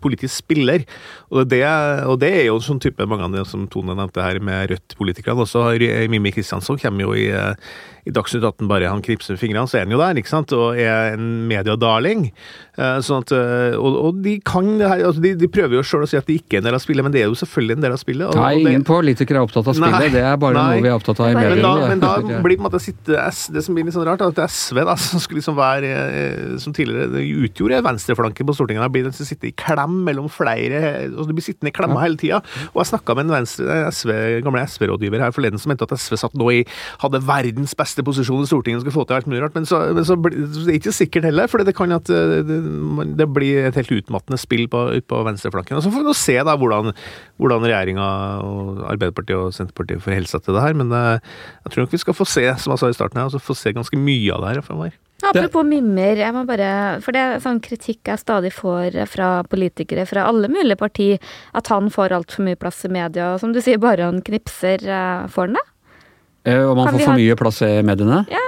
politisk 0.00 0.32
spiller. 0.32 0.86
Og 1.28 1.44
det, 1.50 1.60
og 2.08 2.16
det 2.22 2.32
er 2.38 2.48
jo 2.48 2.56
en 2.56 2.64
sånn 2.70 2.80
type 2.80 3.04
mange 3.04 3.28
av 3.28 3.36
de 3.36 3.44
som 3.50 3.68
Tone 3.68 3.98
nevnte 3.98 4.24
her, 4.24 4.40
med 4.40 4.72
Rødt-politikerne. 4.72 5.44
Også 5.44 5.66
Mimmi 6.08 6.32
Kristiansson 6.32 6.80
kommer 6.80 7.04
jo 7.04 7.12
i, 7.20 7.28
eh, 7.36 7.52
i 8.08 8.14
Dagsnytt 8.14 8.44
18 8.48 8.68
bare 8.70 8.88
han 8.88 9.02
knipser 9.04 9.34
med 9.36 9.40
fingrene, 9.42 9.68
så 9.68 9.78
er 9.80 9.84
han 9.86 9.92
jo 9.92 10.00
der, 10.00 10.16
ikke 10.20 10.30
sant? 10.32 10.52
Og 10.56 10.78
er 10.80 11.14
en 11.18 11.26
mediedarling. 11.50 12.30
Eh, 12.78 12.98
Sånn 13.04 13.22
at, 13.24 13.32
eh, 13.36 13.74
og, 13.76 13.96
og 14.08 14.20
de 14.24 14.36
kan 14.46 14.66
det 14.80 14.88
her, 14.88 15.02
altså 15.10 15.20
de, 15.22 15.32
de 15.38 15.48
prøver 15.52 15.76
jo 15.78 15.82
sjøl 15.86 16.04
å 16.06 16.08
si 16.10 16.16
at 16.18 16.26
de 16.28 16.36
ikke 16.40 16.56
er 16.58 16.62
en 16.62 16.68
del 16.68 16.76
av 16.78 16.82
spillet, 16.82 17.04
men 17.04 17.12
det 17.14 17.20
er 17.24 17.28
jo 17.28 17.36
selvfølgelig 17.38 17.76
en 17.76 17.84
del 17.84 17.94
av 17.96 18.00
spillet. 18.00 18.26
Og, 18.30 18.38
Nei, 18.38 18.52
og 18.56 18.64
det- 18.64 18.72
ingen 18.72 18.84
politikere 18.88 19.40
er 19.42 19.46
opptatt 19.48 19.68
av 19.68 19.76
spillet, 19.76 19.96
Nei, 19.98 20.08
det 20.14 20.22
er 20.24 20.36
bare 20.40 20.56
nei. 20.56 20.64
noe 20.78 20.84
vi 20.86 20.90
er 20.90 20.96
opptatt 20.98 21.20
av 21.24 21.28
i 21.30 21.34
mediene. 21.36 21.58
men 21.58 21.62
da, 21.62 21.88
men 21.92 22.02
da 22.02 22.12
det 22.28 22.40
blir 22.46 22.56
på 22.58 22.64
en 22.64 22.68
måte 22.70 22.80
sitte 22.82 23.18
Det 23.52 23.64
som 23.66 23.74
blir 23.76 23.84
litt 23.88 23.96
sånn 23.96 24.06
rart, 24.08 24.22
er 24.24 24.32
at 24.32 24.40
SV, 24.54 24.80
da, 24.88 24.94
som 25.08 25.20
skulle 25.22 25.42
liksom 25.42 25.58
være 25.58 25.92
eh, 25.92 26.56
Som 26.62 26.72
tidligere 26.76 27.22
utgjorde 27.44 27.82
venstreflanken 27.84 28.48
på 28.48 28.54
Stortinget, 28.56 28.82
da 28.86 28.90
blir 28.92 29.04
den 29.08 29.16
som 29.16 29.28
sitter 29.28 29.50
i 29.50 29.54
klem 29.58 29.98
mellom 30.08 30.30
flere 30.32 30.80
altså 31.08 31.28
Du 31.28 31.34
blir 31.36 31.44
sittende 31.46 31.72
i 31.72 31.76
klemma 31.76 32.00
hele 32.04 32.16
tida. 32.20 32.40
Og 32.72 32.80
jeg 32.82 32.90
snakka 32.92 33.14
med 33.18 33.28
en 33.28 33.36
venstre, 33.40 33.78
SV, 33.92 34.10
gamle 34.46 34.62
SV-rådgiver 34.64 35.22
her 35.26 35.34
forleden 35.34 35.60
som 35.60 35.70
mente 35.72 35.84
at 35.86 35.94
SV 35.98 36.16
satt 36.20 36.34
nå 36.38 36.48
i 36.54 36.62
hadde 37.02 37.20
verdens 37.26 37.74
beste 37.78 37.97
posisjon 38.06 38.44
i 38.44 38.48
Stortinget 38.48 38.80
og 38.80 38.84
skulle 38.84 38.96
få 38.96 39.06
til 39.08 39.18
alt 39.18 39.28
mulig 39.30 39.42
rart. 39.42 39.56
Men 39.56 39.66
så, 39.68 39.80
men 39.96 40.06
så 40.06 40.16
blir 40.20 40.36
det 40.38 40.64
er 40.66 40.78
ikke 40.78 40.94
sikkert 40.94 41.28
heller, 41.28 41.50
for 41.50 41.64
det 41.64 41.74
kan 41.76 41.94
at 41.96 42.10
eh, 42.12 42.38
det, 42.46 42.58
det 43.18 43.28
blir 43.34 43.68
et 43.68 43.78
helt 43.80 43.94
utmattende 44.00 44.40
spill 44.40 44.66
på, 44.70 44.84
på 45.08 45.24
venstreflanken. 45.26 45.78
Og 45.78 45.84
Så 45.84 45.92
får 45.92 46.04
vi 46.04 46.08
nå 46.10 46.16
se 46.18 46.36
da 46.48 46.56
hvordan, 46.60 46.92
hvordan 47.40 47.66
regjeringa 47.66 48.08
og 48.44 48.84
Arbeiderpartiet 48.94 49.38
og 49.38 49.52
Senterpartiet 49.56 50.04
forholder 50.04 50.32
seg 50.34 50.46
til 50.46 50.58
det 50.58 50.64
her. 50.64 50.78
Men 50.78 50.94
eh, 50.94 51.34
jeg 51.66 51.74
tror 51.74 51.86
nok 51.86 51.98
vi 51.98 52.04
skal 52.04 52.18
få 52.18 52.28
se, 52.28 52.46
som 52.62 52.74
jeg 52.74 52.84
sa 52.84 52.92
i 52.92 52.98
starten 52.98 53.20
her, 53.20 53.28
altså 53.30 53.42
få 53.42 53.58
se 53.58 53.74
ganske 53.76 54.00
mye 54.00 54.34
av 54.34 54.44
det 54.44 54.54
her 54.54 54.66
fremover. 54.66 54.96
Apropos 55.26 55.66
mimmer, 55.66 56.14
jeg 56.14 56.34
må 56.34 56.44
bare 56.46 57.00
For 57.02 57.14
det 57.14 57.22
er 57.22 57.40
sånn 57.42 57.58
kritikk 57.62 58.06
jeg 58.06 58.20
stadig 58.20 58.52
får 58.54 59.00
fra 59.10 59.42
politikere 59.50 60.04
fra 60.06 60.28
alle 60.30 60.50
mulige 60.52 60.78
parti, 60.78 61.08
at 61.58 61.70
han 61.72 61.90
får 61.90 62.14
altfor 62.14 62.46
mye 62.46 62.58
plass 62.60 62.84
i 62.86 62.92
media. 62.92 63.32
Og 63.34 63.42
som 63.42 63.54
du 63.54 63.58
sier, 63.64 63.80
bare 63.82 64.06
han 64.06 64.22
knipser, 64.22 64.84
eh, 64.86 65.26
får 65.32 65.50
han 65.50 65.58
det? 65.58 65.66
Eh, 66.46 66.62
Og 66.70 66.76
man 66.76 66.86
Kan 66.86 66.94
får 66.94 67.04
for 67.04 67.10
ha- 67.12 67.16
mye 67.18 67.36
plass 67.36 67.62
i 67.62 67.82
mediene. 67.82 68.26
Ja, 68.30 68.38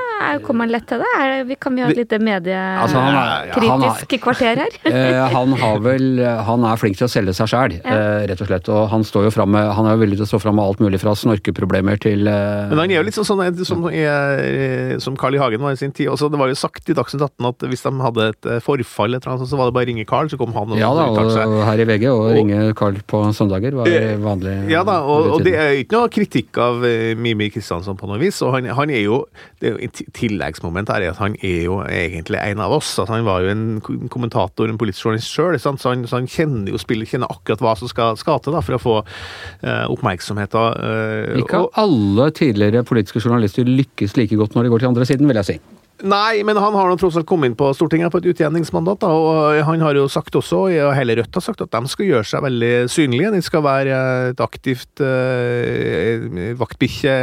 Kommer 0.45 0.67
han 0.67 0.73
lett 0.75 0.87
til 0.91 1.01
det? 1.01 1.11
Er, 1.21 1.45
vi 1.49 1.57
kan 1.61 1.75
vi 1.77 1.83
ha 1.85 1.89
et 1.91 1.97
lite 1.97 2.19
Altså, 2.21 3.01
mediekritisk 3.01 4.13
er- 4.17 4.23
kvarter 4.25 4.61
her? 4.65 4.77
Eh, 4.91 5.21
han 5.33 5.53
har 5.61 5.79
vel 5.85 6.19
Han 6.47 6.65
er 6.67 6.77
flink 6.81 6.97
til 6.99 7.07
å 7.07 7.11
selge 7.11 7.33
seg 7.37 7.49
sjæl, 7.51 7.75
ja. 7.81 7.99
rett 8.29 8.41
og 8.43 8.49
slett. 8.51 8.69
Og 8.73 8.89
han 8.93 9.05
står 9.07 9.29
jo 9.29 9.33
fremme... 9.35 9.55
med 9.61 9.71
Han 9.77 9.87
er 9.89 9.97
jo 9.97 10.03
villig 10.03 10.19
til 10.21 10.27
å 10.27 10.31
stå 10.33 10.41
fram 10.43 10.57
med 10.59 10.65
alt 10.67 10.81
mulig 10.83 11.01
fra 11.03 11.15
snorkeproblemer 11.17 12.01
til 12.03 12.27
eh, 12.29 12.69
Men 12.71 12.83
han 12.83 12.91
er 12.93 13.01
jo 13.01 13.05
litt 13.07 13.17
sånn, 13.17 13.27
sånn 13.29 13.65
som, 13.67 13.87
er, 13.91 14.99
som 15.03 15.17
Carl 15.21 15.37
I. 15.37 15.41
Hagen 15.41 15.63
var 15.65 15.73
i 15.77 15.81
sin 15.81 15.93
tid. 15.97 16.11
Også, 16.13 16.29
det 16.33 16.41
var 16.41 16.51
jo 16.53 16.59
sagt 16.59 16.91
i 16.93 16.97
Dagsnytt 16.97 17.23
18 17.25 17.49
at 17.51 17.67
hvis 17.71 17.85
de 17.87 17.93
hadde 18.05 18.27
et 18.35 18.51
eh, 18.57 18.61
forfall, 18.65 19.17
et 19.17 19.27
annet, 19.31 19.49
så 19.49 19.59
var 19.61 19.71
det 19.71 19.77
bare 19.79 19.89
å 19.89 19.91
ringe 19.93 20.07
Carl, 20.09 20.29
så 20.33 20.39
kom 20.41 20.53
han 20.57 20.75
og 20.75 20.81
Ja 20.81 20.91
da, 20.97 21.07
og 21.15 21.57
her 21.69 21.81
i 21.85 21.89
VG, 21.89 22.07
og 22.13 22.25
Og- 22.27 22.35
ringe 22.37 22.61
Carl 22.79 23.01
på 23.11 23.23
søndager 23.37 23.77
var 23.79 23.89
Eh, 23.91 24.17
vanlig. 24.23 24.55
Ja 24.71 24.83
da, 24.87 25.01
og, 25.03 25.31
og 25.37 25.45
det 25.47 25.55
er 25.59 25.75
ikke 25.81 25.97
noe 25.99 26.11
kritikk 26.13 26.59
av 26.63 26.85
eh, 26.87 27.15
Mimi 27.19 27.49
Kristiansson 27.53 27.97
på 27.99 28.09
noe 28.11 28.21
vis. 28.23 28.39
Og 28.47 28.53
han, 28.55 28.69
han 28.77 28.93
er 28.95 29.03
jo 29.07 29.23
det 29.61 29.71
er 29.71 29.75
jo 29.77 29.91
tilleggsmoment 30.17 30.91
her 30.93 31.05
er 31.07 31.13
at 31.15 31.21
han 31.23 31.37
er 31.43 31.65
jo 31.67 31.81
egentlig 31.87 32.41
en 32.41 32.61
av 32.65 32.73
oss. 32.77 32.93
Altså, 32.99 33.15
han 33.17 33.27
var 33.27 33.45
jo 33.45 33.53
en 33.53 34.09
kommentator, 34.13 34.69
en 34.71 34.79
politisk 34.81 35.07
journalist 35.07 35.33
sjøl, 35.33 35.59
så, 35.61 35.75
så 35.81 35.95
han 35.95 36.29
kjenner 36.31 36.73
jo 36.73 36.81
spillet, 36.81 37.09
kjenner 37.11 37.31
akkurat 37.33 37.63
hva 37.65 37.75
som 37.79 37.91
skal, 37.91 38.17
skal 38.21 38.41
til 38.45 38.57
da, 38.57 38.63
for 38.65 38.77
å 38.79 38.83
få 38.83 38.97
uh, 39.03 39.87
oppmerksomhet. 39.93 40.51
da, 40.55 40.65
eh, 40.77 41.41
Ikke 41.43 41.65
og- 41.65 41.77
alle 41.81 42.31
tidligere 42.37 42.85
politiske 42.87 43.23
journalister 43.23 43.65
lykkes 43.69 44.17
like 44.19 44.37
godt 44.37 44.55
når 44.57 44.65
de 44.67 44.73
går 44.75 44.85
til 44.85 44.93
andre 44.93 45.07
siden, 45.09 45.31
vil 45.31 45.41
jeg 45.43 45.51
si. 45.53 45.59
Nei, 46.07 46.43
men 46.47 46.59
han 46.61 46.77
har 46.77 46.93
tross 47.01 47.17
alt 47.19 47.29
kommet 47.29 47.51
inn 47.51 47.57
på 47.59 47.71
Stortinget 47.77 48.13
på 48.13 48.21
et 48.21 48.29
utjevningsmandat, 48.33 49.05
og 49.09 49.61
han 49.67 49.85
har 49.85 49.99
jo 49.99 50.07
sagt 50.13 50.37
også, 50.39 50.65
og 50.69 50.95
hele 50.97 51.17
Rødt 51.21 51.39
har 51.39 51.45
sagt, 51.45 51.63
at 51.65 51.73
de 51.73 51.91
skal 51.91 52.09
gjøre 52.09 52.29
seg 52.29 52.45
veldig 52.45 52.73
synlige. 52.93 53.33
De 53.35 53.43
skal 53.45 53.65
være 53.65 54.01
et 54.31 54.43
aktivt 54.45 55.03
eh, 55.05 56.27
vaktbikkje, 56.61 57.17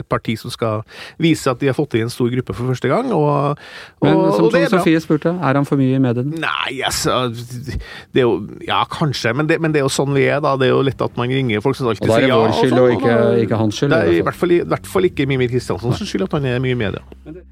et 0.00 0.08
parti 0.10 0.36
som 0.40 0.52
skal 0.52 0.82
vise 1.22 1.50
at 1.50 1.62
de 1.62 1.70
har 1.70 1.76
fått 1.78 1.96
inn 1.98 2.08
en 2.08 2.12
stor 2.12 2.32
gruppe 2.34 2.56
for 2.56 2.72
første 2.72 2.90
gang, 2.90 3.12
og, 3.14 3.60
og, 4.02 4.08
Men 4.08 4.20
som 4.34 4.48
Tone. 4.48 4.64
Sofie 4.74 5.00
spurte, 5.02 5.34
er 5.38 5.60
han 5.60 5.68
for 5.68 5.80
mye 5.80 5.98
i 5.98 6.02
mediene? 6.02 6.40
Nei, 6.42 6.80
altså 6.84 7.28
Det 7.30 8.22
er 8.22 8.26
jo 8.26 8.34
Ja, 8.64 8.82
kanskje, 8.90 9.34
men 9.36 9.48
det, 9.48 9.60
men 9.62 9.74
det 9.74 9.80
er 9.82 9.86
jo 9.86 9.92
sånn 9.92 10.14
vi 10.16 10.26
er, 10.26 10.40
da. 10.42 10.54
Det 10.58 10.68
er 10.68 10.74
jo 10.74 10.82
lett 10.86 11.00
at 11.04 11.16
man 11.18 11.30
ringer 11.30 11.62
folk 11.64 11.78
som 11.78 11.90
alltid 11.90 12.08
sier 12.08 12.28
ja. 12.28 12.38
Og 12.38 12.48
da 12.48 12.50
er 12.50 12.50
det 12.50 12.54
vår 12.54 12.56
skyld, 12.58 12.74
sånn, 12.74 12.84
og 12.84 12.94
ikke, 12.96 13.44
ikke 13.44 13.60
hans 13.60 13.80
skyld. 13.80 13.94
Det 13.94 14.00
er 14.00 14.12
i 14.12 14.24
i 14.24 14.26
hvert 14.26 14.38
fall. 14.38 14.54
i 14.54 14.60
hvert 14.72 14.88
fall 14.88 15.08
ikke 15.08 15.26
Mimir 15.28 15.50
Kristiansens 15.52 16.02
skyld 16.08 16.26
at 16.26 16.36
han 16.38 16.48
er 16.48 16.62
mye 16.62 16.74
i 16.74 16.78
media. 16.78 17.02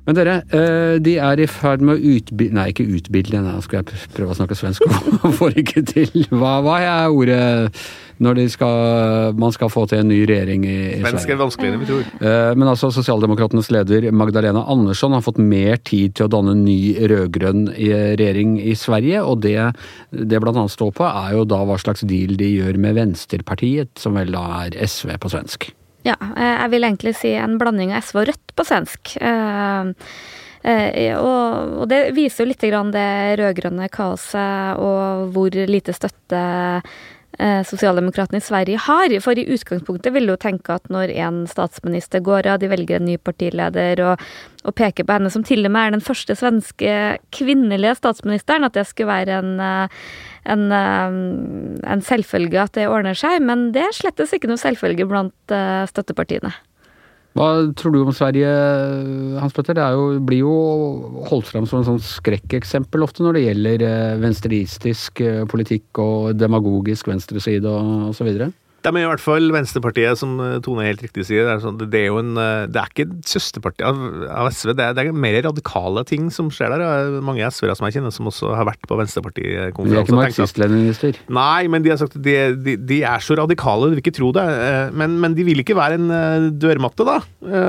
Men 0.07 0.19
dere, 0.19 0.39
de 0.53 1.17
er 1.17 1.41
i 1.41 1.49
ferd 1.49 1.81
med 1.81 1.97
å 1.97 2.15
utbilde 2.17 2.57
Nei, 2.59 2.69
ikke 2.75 2.85
utbilde, 2.85 3.41
nå 3.41 3.57
skal 3.65 3.81
jeg 3.81 4.01
prøve 4.13 4.35
å 4.35 4.37
snakke 4.37 4.59
svensk 4.59 4.85
og 5.25 5.37
får 5.39 5.61
ikke 5.65 5.85
til. 5.89 6.27
Hva, 6.29 6.59
hva 6.65 6.79
er 6.85 7.13
ordet 7.13 7.43
når 8.23 8.39
de 8.39 8.45
skal, 8.53 9.35
man 9.41 9.55
skal 9.55 9.71
få 9.73 9.85
til 9.91 10.03
en 10.03 10.11
ny 10.11 10.21
regjering 10.29 10.65
i, 10.69 10.77
i 10.95 11.01
Svensk 11.03 11.33
er 11.33 11.41
vanskeligere 11.41 11.79
enn 11.79 11.83
vi 11.83 11.89
tror. 11.89 12.07
Eh, 12.21 12.53
Men 12.59 12.71
altså, 12.71 12.93
Sosialdemokratenes 12.95 13.71
leder 13.75 14.09
Magdalena 14.15 14.65
Andersson 14.71 15.17
har 15.17 15.25
fått 15.25 15.41
mer 15.43 15.81
tid 15.83 16.17
til 16.19 16.29
å 16.29 16.33
danne 16.33 16.55
ny 16.59 16.95
rød-grønn 17.01 17.67
regjering 17.73 18.57
i 18.63 18.77
Sverige, 18.79 19.25
og 19.27 19.43
det 19.47 19.59
det 20.13 20.41
blant 20.43 20.59
annet 20.59 20.75
står 20.75 20.93
på, 20.97 21.07
er 21.07 21.37
jo 21.37 21.47
da 21.49 21.61
hva 21.67 21.79
slags 21.81 22.05
deal 22.09 22.37
de 22.39 22.49
gjør 22.51 22.79
med 22.81 22.97
Venstrepartiet, 22.99 23.93
som 24.01 24.17
vel 24.19 24.33
da 24.35 24.45
er 24.63 24.77
SV 24.87 25.17
på 25.23 25.33
svensk. 25.33 25.71
Ja, 26.07 26.17
eh, 26.35 26.55
jeg 26.65 26.73
vil 26.75 26.87
egentlig 26.89 27.17
si 27.19 27.35
en 27.39 27.59
blanding 27.61 27.95
av 27.95 28.05
SV 28.07 28.23
og 28.23 28.31
Rødt 28.31 28.55
på 28.59 28.67
svensk. 28.69 29.17
Eh, 30.63 31.11
og, 31.19 31.81
og 31.83 31.89
det 31.91 32.13
viser 32.15 32.45
jo 32.45 32.53
litt 32.53 32.63
grann 32.63 32.93
det 32.95 33.09
rød-grønne 33.41 33.89
kaoset 33.93 34.79
og 34.79 35.33
hvor 35.35 35.57
lite 35.67 35.95
støtte 35.97 36.43
eh, 37.39 37.63
Sosialdemokratene 37.67 38.39
i 38.39 38.45
Sverige 38.47 38.85
har. 38.87 39.17
For 39.25 39.39
i 39.39 39.47
utgangspunktet 39.57 40.15
vil 40.15 40.29
du 40.29 40.35
jo 40.37 40.41
tenke 40.45 40.77
at 40.79 40.87
når 40.93 41.15
en 41.27 41.43
statsminister 41.51 42.23
går 42.23 42.47
av, 42.47 42.61
de 42.63 42.71
velger 42.71 43.01
en 43.01 43.09
ny 43.11 43.19
partileder 43.19 44.05
og, 44.07 44.27
og 44.63 44.77
peker 44.79 45.09
på 45.09 45.19
henne 45.19 45.33
som 45.35 45.43
til 45.47 45.67
og 45.67 45.75
med 45.75 45.89
er 45.89 45.97
den 45.97 46.05
første 46.05 46.39
svenske 46.39 46.99
kvinnelige 47.35 47.99
statsministeren, 47.99 48.69
at 48.69 48.79
det 48.79 48.87
skulle 48.91 49.11
være 49.11 49.43
en 49.43 49.57
eh, 49.63 50.05
en, 50.43 50.73
eh, 50.75 51.13
en 51.87 52.01
selvfølge 52.03 52.59
at 52.59 52.73
det 52.75 52.89
ordner 52.91 53.15
seg, 53.15 53.39
men 53.47 53.69
det 53.75 53.85
er 53.87 53.95
slettes 53.95 54.33
ikke 54.35 54.51
noe 54.51 54.59
selvfølge 54.59 55.07
blant 55.07 55.55
støttepartiene. 55.87 56.51
Hva 57.33 57.49
tror 57.79 57.95
du 57.95 58.01
om 58.03 58.13
Sverige, 58.13 58.49
Hans 59.41 59.55
Petter? 59.57 59.79
Det 59.79 59.85
jo, 59.95 60.09
blir 60.21 60.43
jo 60.43 60.57
holdt 61.31 61.49
fram 61.49 61.69
som 61.69 61.81
en 61.81 61.87
sånn 61.87 62.03
skrekkeksempel 62.05 63.05
ofte 63.07 63.25
når 63.25 63.39
det 63.39 63.45
gjelder 63.47 63.85
eh, 63.89 64.19
venstreistisk 64.21 65.23
eh, 65.25 65.43
politikk 65.49 66.03
og 66.03 66.35
demagogisk 66.37 67.09
venstreside 67.09 67.73
og 67.73 68.11
osv. 68.11 68.53
De 68.83 68.91
er 68.91 69.05
i 69.05 69.07
hvert 69.07 69.23
fall 69.23 69.53
Venstrepartiet, 69.55 70.19
som 70.19 70.33
eh, 70.43 70.57
Tone 70.65 70.83
helt 70.89 71.03
riktig 71.05 71.23
sier. 71.29 71.45
Det 71.47 71.53
er, 71.55 71.61
sånn, 71.63 71.77
det 71.79 72.01
er 72.01 72.09
jo 72.09 72.17
en 72.19 72.33
eh, 72.41 72.65
Det 72.73 72.81
er 72.81 72.91
ikke 72.91 73.07
søsterpartiet 73.31 73.87
av, 73.87 74.01
av 74.43 74.49
SV, 74.51 74.73
det 74.79 74.85
er, 74.89 74.97
det 74.99 75.05
er 75.07 75.19
mer 75.25 75.37
radikale 75.47 76.03
ting 76.09 76.27
som 76.35 76.49
skjer 76.53 76.73
der. 76.75 76.83
Det 76.83 76.89
er 77.21 77.27
mange 77.29 77.47
SV-ere 77.47 77.77
som 77.79 77.87
jeg 77.87 77.97
kjenner 78.01 78.15
som 78.17 78.31
også 78.33 78.51
har 78.59 78.67
vært 78.67 78.83
på 78.83 78.91
De 78.91 78.99
er 78.99 79.03
Venstrepartikonferanse. 79.05 80.03
ikke 80.03 80.17
og 80.17 80.21
marxist-leninister. 80.23 81.21
Nei, 81.39 81.69
men 81.71 81.85
de 81.87 81.93
har 81.95 82.01
sagt 82.03 82.17
at 82.19 82.25
de, 82.27 82.35
de, 82.67 82.75
de 82.91 82.99
er 83.07 83.23
så 83.23 83.37
radikale, 83.39 83.87
du 83.93 83.95
vil 83.97 84.03
ikke 84.03 84.15
tro 84.19 84.33
det. 84.35 84.47
eh, 84.67 84.91
Men, 84.99 85.15
men 85.23 85.39
de 85.39 85.47
vil 85.47 85.63
ikke 85.63 85.79
være 85.79 86.01
en 86.01 86.51
dørmatte, 86.63 87.07
da. 87.07 87.21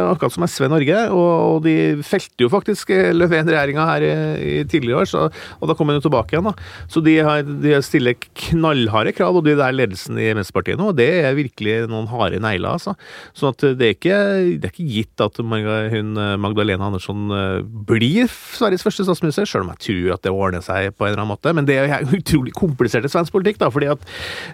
Akkurat 0.09 0.33
som 0.33 0.47
SV 0.49 0.67
Norge. 0.73 0.97
Og, 1.13 1.31
og 1.59 1.61
de 1.67 1.75
felte 2.05 2.47
jo 2.47 2.49
faktisk 2.53 2.89
Löfven-regjeringa 3.13 3.85
her 3.91 4.07
i, 4.07 4.11
i 4.41 4.57
tidligere 4.69 5.03
år, 5.03 5.09
så, 5.13 5.27
og 5.59 5.69
da 5.69 5.77
kom 5.77 5.89
hun 5.93 5.99
jo 5.99 6.05
tilbake 6.07 6.33
igjen. 6.35 6.49
da. 6.49 6.57
Så 6.89 7.01
de, 7.05 7.19
har, 7.25 7.45
de 7.45 7.77
stiller 7.85 8.17
knallharde 8.47 9.13
krav, 9.17 9.37
og 9.39 9.45
de 9.47 9.55
der 9.59 9.75
ledelsen 9.77 10.17
i 10.21 10.31
Venstrepartiet 10.33 10.79
nå, 10.81 10.89
det 10.97 11.02
er 11.23 11.37
virkelig 11.37 11.75
noen 11.91 12.07
harde 12.11 12.39
negler, 12.43 12.77
altså. 12.77 12.95
Så 13.37 13.51
at 13.53 13.63
det 13.77 13.87
er 13.87 13.95
ikke, 13.97 14.19
det 14.61 14.69
er 14.69 14.73
ikke 14.73 14.89
gitt 14.89 15.23
at 15.23 15.39
hun 15.39 16.17
eh, 16.19 16.35
Magdalena 16.41 16.89
Andersson 16.89 17.31
eh, 17.33 17.61
blir 17.63 18.29
Sveriges 18.31 18.85
første 18.85 19.05
statsminister, 19.07 19.47
selv 19.49 19.65
om 19.67 19.73
jeg 19.73 19.83
tror 19.87 20.15
at 20.17 20.25
det 20.25 20.33
ordner 20.33 20.63
seg 20.65 20.93
på 20.97 21.07
en 21.07 21.13
eller 21.13 21.23
annen 21.23 21.33
måte. 21.33 21.53
Men 21.55 21.67
det 21.69 21.79
er 21.81 22.07
utrolig 22.19 22.53
komplisert 22.57 23.07
i 23.07 23.11
svensk 23.11 23.33
politikk, 23.35 23.61
da, 23.63 23.71
fordi 23.73 23.91
at, 23.93 24.07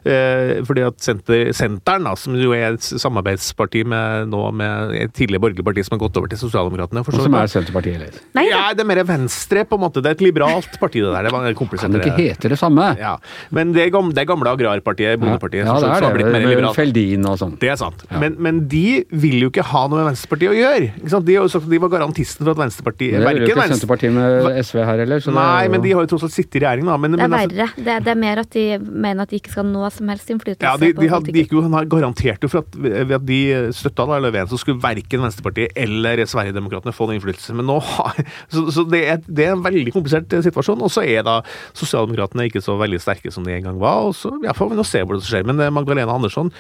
eh, 0.03 0.59
fordi 0.67 0.85
at 0.87 0.99
senter, 1.03 1.49
Senteren, 1.59 2.05
da, 2.07 2.15
som 2.19 2.35
jo 2.37 2.53
er 2.55 2.75
et 2.75 2.85
samarbeidsparti 2.85 3.83
med, 3.89 4.29
nå 4.31 4.43
med 4.55 4.95
et 4.99 5.13
tidligere 5.15 5.43
borgerlig 5.43 5.65
parti 5.65 5.85
som 5.85 5.97
har 5.97 6.03
gått 6.05 6.19
over 6.19 6.31
til 6.31 6.41
Sosialdemokratene 6.41 7.03
for 7.05 7.15
Og 7.15 7.23
så 7.23 7.27
som 7.27 7.37
er 7.39 7.51
Senterpartiet, 7.51 7.99
eller? 7.99 8.19
Nei 8.37 8.45
ja, 8.49 8.61
det 8.75 8.83
er 8.83 8.89
mer 8.89 9.03
venstre, 9.07 9.65
på 9.67 9.77
en 9.77 9.83
måte. 9.85 10.03
Det 10.03 10.11
er 10.11 10.17
et 10.17 10.25
liberalt 10.25 10.79
parti, 10.81 11.01
det 11.03 11.11
der. 11.13 11.27
Det 11.27 11.33
var 11.35 11.57
komplisert. 11.57 11.89
Kan 11.89 11.97
det 11.97 12.05
ikke 12.05 12.29
hete 12.29 12.51
det 12.53 12.59
samme? 12.59 12.91
Ja, 12.99 13.15
men 13.55 13.73
det, 13.75 13.89
gamle, 13.93 14.15
det 14.15 14.25
gamle 14.29 14.53
agrarpartiet, 14.53 15.19
bondepartiet, 15.21 15.65
ja, 15.65 15.75
som 15.75 15.87
det 15.87 15.95
har 15.95 16.07
er 16.09 16.17
blitt 16.17 16.31
det. 16.33 16.38
Mer 16.46 16.62
Med. 16.62 16.75
Feldin 16.75 17.25
og 17.29 17.38
sånn. 17.41 17.55
Det 17.62 17.69
er 17.72 17.77
sant. 17.79 18.03
Ja. 18.10 18.19
Men, 18.22 18.36
men 18.41 18.62
de 18.72 19.03
vil 19.10 19.38
jo 19.43 19.50
ikke 19.51 19.63
ha 19.69 19.81
noe 19.89 20.01
med 20.01 20.10
Venstrepartiet 20.12 20.51
å 20.53 20.58
gjøre. 20.58 20.89
Ikke 21.00 21.12
sant? 21.13 21.25
De 21.27 21.36
har 21.38 21.46
jo 21.48 21.51
sagt 21.53 21.67
at 21.67 21.74
de 21.74 21.79
var 21.84 21.91
garantisten 21.93 22.46
for 22.46 22.53
at 22.53 22.62
Venstrepartiet 22.62 23.17
Det 23.17 23.24
vil 23.25 23.41
jo 23.43 23.48
ikke 23.50 23.58
Venstre... 23.60 23.77
Senterpartiet 23.79 24.13
med 24.15 24.60
SV 24.63 24.79
her 24.84 25.01
heller. 25.03 25.24
så 25.24 25.34
Nei, 25.36 25.63
jo- 25.65 25.74
men 25.74 25.84
de 25.86 25.93
har 25.96 26.05
jo 26.05 26.12
tross 26.13 26.25
alt 26.27 26.36
sittet 26.36 26.60
i 26.60 26.63
regjering, 26.65 26.89
da. 26.89 26.98
Men, 26.98 27.12
Det 27.17 27.19
er 27.22 27.27
men 27.27 27.38
altså- 27.39 27.55
verre. 27.55 27.69
Det, 27.89 27.98
det 28.05 28.13
er 28.13 28.19
mer 28.24 28.43
at 28.43 28.50
de 28.55 28.65
mener 28.79 29.22
at 29.24 29.34
de 29.34 29.39
ikke 29.41 29.53
skal 29.53 29.63
ha 29.65 29.69
noe 29.72 29.91
som 29.93 30.12
helst 30.13 30.34
innflytelse 30.34 30.65
Ja, 30.67 30.75
de, 30.79 30.91
de, 30.93 31.10
de, 31.29 31.36
gikk 31.43 31.55
jo, 31.58 31.63
han 31.65 31.77
har 31.77 31.89
garantert 31.91 32.43
jo 32.46 32.51
for 32.51 32.63
at 32.65 32.79
ved 32.79 33.15
at 33.19 33.25
de 33.27 33.39
støtta 33.75 34.08
da 34.10 34.19
Löfven, 34.24 34.50
så 34.51 34.60
skulle 34.60 34.81
verken 34.84 35.24
Venstrepartiet 35.25 35.75
eller 35.79 36.24
Sverigedemokraterna 36.29 36.96
få 36.96 37.08
noen 37.10 37.19
innflytelse. 37.19 37.55
Men 37.58 37.69
nå 37.69 37.79
har 37.84 38.19
Så, 38.53 38.65
så 38.74 38.84
det, 38.89 39.03
er, 39.12 39.22
det 39.27 39.46
er 39.48 39.53
en 39.55 39.63
veldig 39.63 39.91
komplisert 39.93 40.31
eh, 40.34 40.41
situasjon. 40.46 40.81
Og 40.86 40.91
så 40.93 41.03
er 41.05 41.24
da 41.27 41.39
Sosialdemokratene 41.77 42.48
ikke 42.50 42.62
så 42.63 42.75
veldig 42.79 43.00
sterke 43.03 43.31
som 43.34 43.46
de 43.46 43.53
en 43.55 43.67
gang 43.69 43.79
var. 43.81 44.08
Og 44.10 44.15
så 44.17 44.31
ja, 44.43 44.53
får 44.58 44.72
vi 44.74 44.79
nå 44.79 44.86
se 44.88 45.01
hvor 45.05 45.19
det 45.19 45.27
skjer. 45.27 45.46
Men 45.48 45.60
Magdalena 45.75 46.00
Magdalena 46.00 46.28
Andersson 46.29 46.51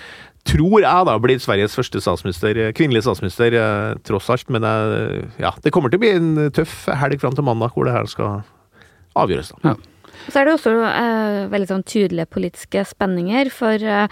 tror 0.49 0.79
jeg 0.81 1.05
da 1.05 1.17
blir 1.21 1.37
Sveriges 1.43 1.75
første 1.77 1.99
statsminister, 2.01 2.57
eh, 2.57 2.71
kvinnelige 2.73 3.03
statsminister, 3.05 3.53
eh, 3.53 3.93
tross 4.07 4.29
alt. 4.33 4.49
Men 4.49 4.63
jeg, 4.65 5.27
ja, 5.43 5.51
det 5.61 5.71
kommer 5.75 5.91
til 5.91 5.99
å 5.99 6.03
bli 6.05 6.13
en 6.15 6.51
tøff 6.55 6.87
helg 6.87 7.19
fram 7.21 7.35
til 7.37 7.43
mandag 7.45 7.71
hvor 7.75 7.85
det 7.85 7.93
her 7.93 8.07
skal 8.09 8.41
avgjøres. 9.19 9.53
da. 9.63 9.75
Så 10.29 10.41
er 10.41 10.45
det 10.49 10.53
også 10.57 10.71
eh, 10.83 11.47
veldig 11.51 11.67
sånn 11.69 11.83
tydelige 11.87 12.27
politiske 12.29 12.81
spenninger, 12.85 13.49
for 13.55 13.71
eh, 13.79 14.07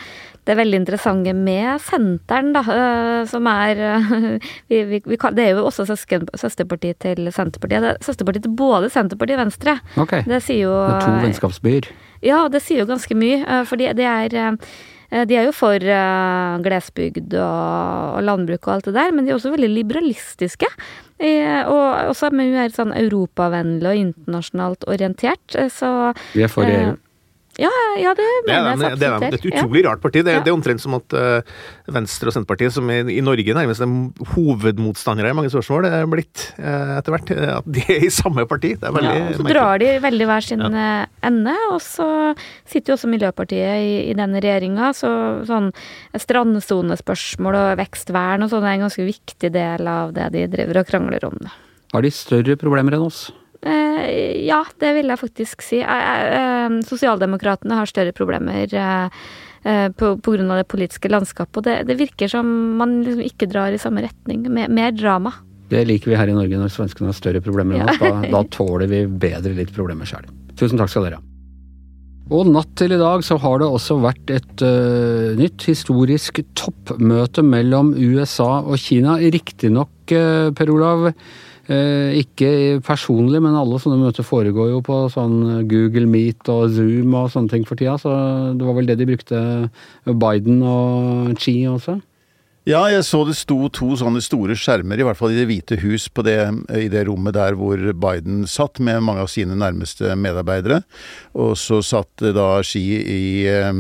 det 0.48 0.54
er 0.54 0.60
veldig 0.62 0.80
interessante 0.80 1.34
med 1.36 1.82
Senteren, 1.84 2.54
da, 2.56 2.62
eh, 2.64 3.26
som 3.28 3.48
er 3.52 3.82
eh, 3.90 4.12
vi, 4.72 4.84
vi, 4.88 5.02
vi, 5.06 5.18
kan- 5.20 5.36
Det 5.36 5.44
er 5.50 5.56
jo 5.58 5.66
også 5.68 5.86
søsken, 5.90 6.28
søsterparti 6.40 6.94
til 7.04 7.28
Senterpartiet. 7.36 7.84
Det 7.84 7.92
er 7.96 8.04
søsterparti 8.08 8.44
til 8.48 8.56
både 8.56 8.90
Senterpartiet 8.94 9.40
og 9.40 9.46
Venstre. 9.46 9.78
Okay. 9.98 10.22
Det 10.24 10.38
Det 10.38 10.44
sier 10.48 10.64
jo 10.70 10.76
er 10.88 11.02
to 11.04 11.16
vennskapsbyer. 11.26 11.90
Ja, 12.24 12.46
det 12.52 12.62
sier 12.66 12.84
jo 12.86 12.90
ganske 12.94 13.16
mye, 13.18 13.42
eh, 13.44 13.64
fordi 13.68 13.92
det 14.00 14.08
er 14.08 14.38
eh, 14.48 14.62
de 15.10 15.36
er 15.40 15.48
jo 15.48 15.54
for 15.56 15.80
eh, 15.80 16.58
glesbygd 16.66 17.34
og, 17.40 18.18
og 18.18 18.24
landbruk 18.28 18.68
og 18.68 18.74
alt 18.78 18.90
det 18.90 18.96
der, 18.98 19.12
men 19.16 19.26
de 19.26 19.32
er 19.32 19.38
også 19.38 19.54
veldig 19.54 19.70
liberalistiske. 19.72 20.68
Eh, 21.18 21.64
og 21.66 22.12
også 22.12 22.30
mer 22.36 22.70
sånn 22.76 22.92
europavennlig 22.94 23.90
og 23.90 24.02
internasjonalt 24.04 24.86
orientert. 24.92 25.56
eh, 25.56 25.70
Så 25.74 26.14
Vi 26.36 26.44
er 26.44 26.52
for 26.52 26.64
Eh, 26.64 26.90
EU. 26.90 26.96
Ja, 27.58 27.72
ja, 27.98 28.12
det 28.14 28.26
Det 28.46 28.54
er, 28.54 28.64
mener 28.64 28.90
jeg 28.90 29.00
det, 29.00 29.08
er, 29.08 29.14
absolutt. 29.14 29.22
det 29.22 29.28
er 29.34 29.38
et 29.38 29.46
Ja. 29.48 29.62
utrolig 29.64 29.84
rart 29.88 30.02
parti. 30.04 30.22
Det, 30.24 30.34
Ja. 30.34 30.40
det 30.46 30.52
er 30.52 30.56
omtrent 30.58 30.80
som 30.84 30.94
at 30.94 31.14
eh, 31.18 31.42
Venstre 31.90 32.28
og 32.30 32.34
Senterpartiet, 32.36 32.72
som 32.76 32.90
i, 32.94 33.00
i 33.18 33.22
Norge 33.26 33.54
nærmest 33.58 33.82
er 33.82 33.90
hovedmotstandere 34.36 35.32
i 35.32 35.38
mange 35.38 35.50
spørsmål, 35.50 35.88
det 35.88 35.94
er 35.98 36.06
blitt 36.12 36.44
eh, 36.60 36.92
etter 37.00 37.16
hvert 37.16 37.32
eh, 37.34 37.58
at 37.58 37.66
de 37.66 37.82
er 37.96 38.06
i 38.06 38.12
samme 38.14 38.46
parti. 38.48 38.76
Det 38.78 38.84
er 38.88 38.94
veldig 38.94 39.16
Ja, 39.18 39.26
og 39.28 39.34
så 39.36 39.44
merkelig. 39.44 39.56
drar 39.58 39.80
de 39.82 39.90
veldig 40.06 40.28
hver 40.30 40.44
sin 40.48 40.62
ende, 40.68 41.56
og 41.72 41.82
så 41.82 42.10
sitter 42.66 42.94
jo 42.94 42.98
også 43.00 43.10
Miljøpartiet 43.10 43.82
i, 43.82 44.12
i 44.12 44.14
denne 44.14 44.40
regjeringa, 44.44 44.92
så 44.94 45.10
sånn 45.50 45.72
strandsonespørsmål 46.18 47.58
og 47.58 47.78
vekstvern 47.82 48.46
og 48.46 48.52
sånn 48.54 48.66
er 48.68 48.76
en 48.78 48.86
ganske 48.88 49.06
viktig 49.08 49.52
del 49.54 49.88
av 49.90 50.14
det 50.16 50.30
de 50.36 50.46
driver 50.52 50.82
og 50.84 50.90
krangler 50.90 51.26
om. 51.28 51.38
Har 51.94 52.04
de 52.04 52.12
større 52.12 52.58
problemer 52.60 52.98
enn 52.98 53.06
oss? 53.08 53.28
Eh, 53.66 54.46
ja, 54.46 54.62
det 54.80 54.94
vil 55.00 55.12
jeg 55.12 55.22
faktisk 55.22 55.66
si. 55.66 55.82
Eh, 55.82 56.78
Sosialdemokratene 56.88 57.80
har 57.80 57.90
større 57.90 58.14
problemer 58.16 58.74
eh, 58.74 59.20
eh, 59.64 59.88
av 59.90 60.58
det 60.58 60.68
politiske 60.70 61.12
landskapet, 61.12 61.58
og 61.58 61.68
det, 61.68 61.78
det 61.90 62.00
virker 62.00 62.32
som 62.32 62.48
man 62.78 63.02
liksom 63.06 63.26
ikke 63.26 63.50
drar 63.52 63.74
i 63.74 63.82
samme 63.82 64.06
retning. 64.06 64.46
Mer, 64.50 64.70
mer 64.70 64.92
drama. 64.96 65.34
Det 65.68 65.84
liker 65.84 66.14
vi 66.14 66.20
her 66.20 66.30
i 66.32 66.36
Norge 66.36 66.60
når 66.60 66.72
svenskene 66.72 67.12
har 67.12 67.18
større 67.18 67.44
problemer 67.44 67.82
enn 67.82 67.90
oss. 67.92 68.00
Da, 68.00 68.22
da 68.32 68.44
tåler 68.54 68.88
vi 68.88 69.04
bedre 69.08 69.56
litt 69.58 69.74
problemer 69.76 70.08
sjøl. 70.08 70.30
Tusen 70.58 70.80
takk 70.80 70.94
skal 70.94 71.10
dere 71.10 71.20
ha. 71.20 71.28
Og 72.28 72.48
natt 72.52 72.74
til 72.76 72.92
i 72.92 73.00
dag 73.00 73.22
så 73.24 73.38
har 73.40 73.62
det 73.62 73.68
også 73.72 74.02
vært 74.04 74.32
et 74.36 74.64
uh, 74.66 75.32
nytt 75.40 75.64
historisk 75.70 76.42
toppmøte 76.60 77.44
mellom 77.46 77.94
USA 77.96 78.58
og 78.60 78.76
Kina. 78.84 79.16
Riktignok, 79.32 79.94
uh, 80.12 80.50
Per 80.56 80.72
Olav, 80.74 81.08
ikke 81.68 82.50
personlig, 82.86 83.42
men 83.44 83.58
alle 83.60 83.80
sånne 83.84 84.00
møter 84.00 84.24
foregår 84.24 84.70
jo 84.72 84.84
på 84.86 85.00
sånn 85.12 85.66
Google 85.68 86.08
Meet 86.08 86.48
og 86.54 86.70
Zoom 86.76 87.16
og 87.18 87.32
sånne 87.34 87.52
ting 87.52 87.66
for 87.68 87.80
tida, 87.80 87.98
så 88.00 88.14
det 88.56 88.68
var 88.68 88.78
vel 88.78 88.88
det 88.88 89.00
de 89.02 89.10
brukte 89.10 89.42
Biden 90.08 90.62
og 90.64 91.34
Xi 91.42 91.58
også? 91.68 92.00
Ja, 92.68 92.82
jeg 92.92 93.06
så 93.08 93.22
det 93.24 93.38
sto 93.40 93.70
to 93.72 93.94
sånne 93.96 94.20
store 94.20 94.56
skjermer, 94.60 95.00
i 95.00 95.06
hvert 95.08 95.16
fall 95.16 95.32
i 95.32 95.38
Det 95.38 95.46
hvite 95.48 95.78
hus, 95.80 96.10
det, 96.28 96.36
i 96.76 96.90
det 96.92 97.06
rommet 97.08 97.38
der 97.38 97.56
hvor 97.56 97.80
Biden 97.80 98.42
satt 98.44 98.82
med 98.84 99.06
mange 99.08 99.24
av 99.24 99.30
sine 99.32 99.56
nærmeste 99.56 100.12
medarbeidere. 100.20 100.82
Og 101.40 101.56
så 101.56 101.80
satt 101.80 102.26
da 102.36 102.50
Xi 102.68 102.84
i 103.00 103.22
Eh, 103.48 103.74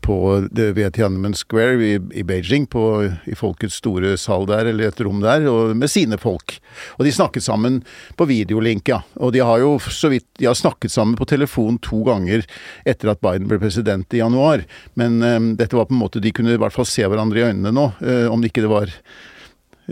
på 0.00 0.16
ved 0.50 0.94
Tiananmen 0.96 1.34
Square 1.36 1.84
i, 1.84 1.98
i 2.16 2.22
Beijing, 2.24 2.64
på, 2.66 2.82
i 3.28 3.34
folkets 3.36 3.76
store 3.82 4.14
sal 4.16 4.46
der, 4.48 4.70
eller 4.70 4.88
et 4.88 5.02
rom 5.04 5.20
der, 5.22 5.44
og, 5.50 5.76
med 5.76 5.90
sine 5.92 6.16
folk. 6.18 6.56
Og 6.96 7.04
de 7.04 7.12
snakket 7.12 7.44
sammen 7.44 7.82
på 8.16 8.26
videolink, 8.30 8.88
ja. 8.88 9.02
Og 9.20 9.34
de 9.36 9.44
har 9.44 9.60
jo 9.60 9.76
så 9.84 10.10
vidt 10.12 10.26
de 10.40 10.48
har 10.48 10.56
snakket 10.58 10.94
sammen 10.94 11.18
på 11.18 11.28
telefon 11.28 11.78
to 11.84 12.02
ganger 12.08 12.46
etter 12.88 13.12
at 13.12 13.20
Biden 13.22 13.50
ble 13.50 13.60
president 13.62 14.16
i 14.16 14.22
januar. 14.22 14.64
Men 14.98 15.20
um, 15.22 15.52
dette 15.60 15.76
var 15.76 15.90
på 15.90 15.94
en 15.94 16.02
måte 16.02 16.22
De 16.22 16.32
kunne 16.34 16.56
i 16.56 16.60
hvert 16.60 16.74
fall 16.74 16.88
se 16.88 17.04
hverandre 17.04 17.42
i 17.42 17.46
øynene 17.50 17.74
nå, 17.74 17.90
um, 18.00 18.32
om 18.32 18.42
det 18.42 18.52
ikke 18.52 18.64
det 18.64 18.72
var 18.72 18.96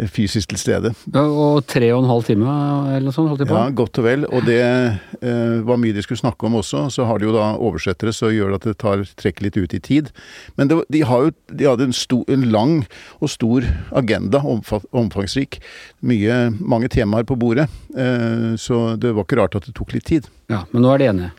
fysisk 0.09 0.53
til 0.53 0.61
stede. 0.61 0.93
Ja, 1.13 1.23
og 1.25 1.65
tre 1.69 1.91
og 1.95 2.03
en 2.05 2.11
halv 2.11 2.27
time 2.29 2.55
eller 2.95 3.09
noe 3.09 3.15
sånt? 3.15 3.31
holdt 3.31 3.43
de 3.43 3.49
på? 3.51 3.59
Ja, 3.59 3.75
godt 3.77 4.01
og 4.01 4.07
vel. 4.07 4.27
Og 4.31 4.47
det 4.47 4.61
eh, 4.63 5.59
var 5.67 5.81
mye 5.81 5.97
de 5.97 6.05
skulle 6.05 6.21
snakke 6.21 6.49
om 6.49 6.59
også. 6.61 6.87
Så 6.95 7.07
har 7.09 7.21
de 7.21 7.29
jo 7.29 7.35
da 7.35 7.51
oversettere, 7.59 8.15
så 8.17 8.33
gjør 8.33 8.55
det 8.55 8.61
at 8.61 8.69
det 8.71 8.77
tar, 8.83 9.05
trekker 9.21 9.49
litt 9.49 9.59
ut 9.61 9.77
i 9.77 9.83
tid. 9.91 10.13
Men 10.57 10.71
det, 10.71 10.81
de, 10.93 11.05
har 11.07 11.27
jo, 11.27 11.35
de 11.53 11.69
hadde 11.69 11.91
en, 11.91 11.97
stor, 11.97 12.25
en, 12.33 12.49
lang 12.51 12.77
og 13.21 13.33
stor 13.33 13.67
agenda, 13.97 14.43
omfangsrik. 14.43 15.61
Mye, 16.01 16.41
mange 16.61 16.91
temaer 16.93 17.29
på 17.29 17.39
bordet. 17.41 17.69
Eh, 17.97 18.55
så 18.61 18.97
det 19.01 19.15
var 19.17 19.29
ikke 19.29 19.43
rart 19.43 19.61
at 19.61 19.69
det 19.69 19.77
tok 19.79 19.95
litt 19.97 20.09
tid. 20.11 20.31
Ja, 20.51 20.65
Men 20.73 20.87
nå 20.87 20.95
er 20.95 21.03
de 21.03 21.13
enige? 21.13 21.37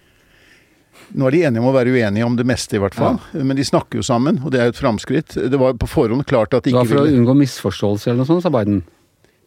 Nå 1.11 1.27
er 1.27 1.35
de 1.35 1.43
enige 1.49 1.63
om 1.63 1.69
å 1.71 1.75
være 1.75 1.91
uenige 1.91 2.27
om 2.27 2.37
det 2.39 2.45
meste, 2.47 2.77
i 2.77 2.81
hvert 2.81 2.95
fall. 2.95 3.19
Ja. 3.35 3.43
Men 3.43 3.59
de 3.59 3.65
snakker 3.67 3.99
jo 3.99 4.05
sammen, 4.05 4.39
og 4.45 4.53
det 4.53 4.61
er 4.61 4.69
jo 4.69 4.75
et 4.75 4.79
framskritt. 4.79 5.35
Det 5.35 5.59
var 5.59 5.75
på 5.79 5.89
forhånd 5.89 6.25
klart 6.29 6.55
at 6.55 6.65
de 6.65 6.71
ikke 6.71 6.85
ville 6.85 6.89
Det 6.89 6.97
var 6.97 7.05
for 7.05 7.11
å 7.11 7.19
unngå 7.19 7.37
misforståelse 7.43 8.11
eller 8.11 8.23
noe 8.23 8.31
sånt, 8.31 8.45
sa 8.45 8.53
Biden? 8.53 8.83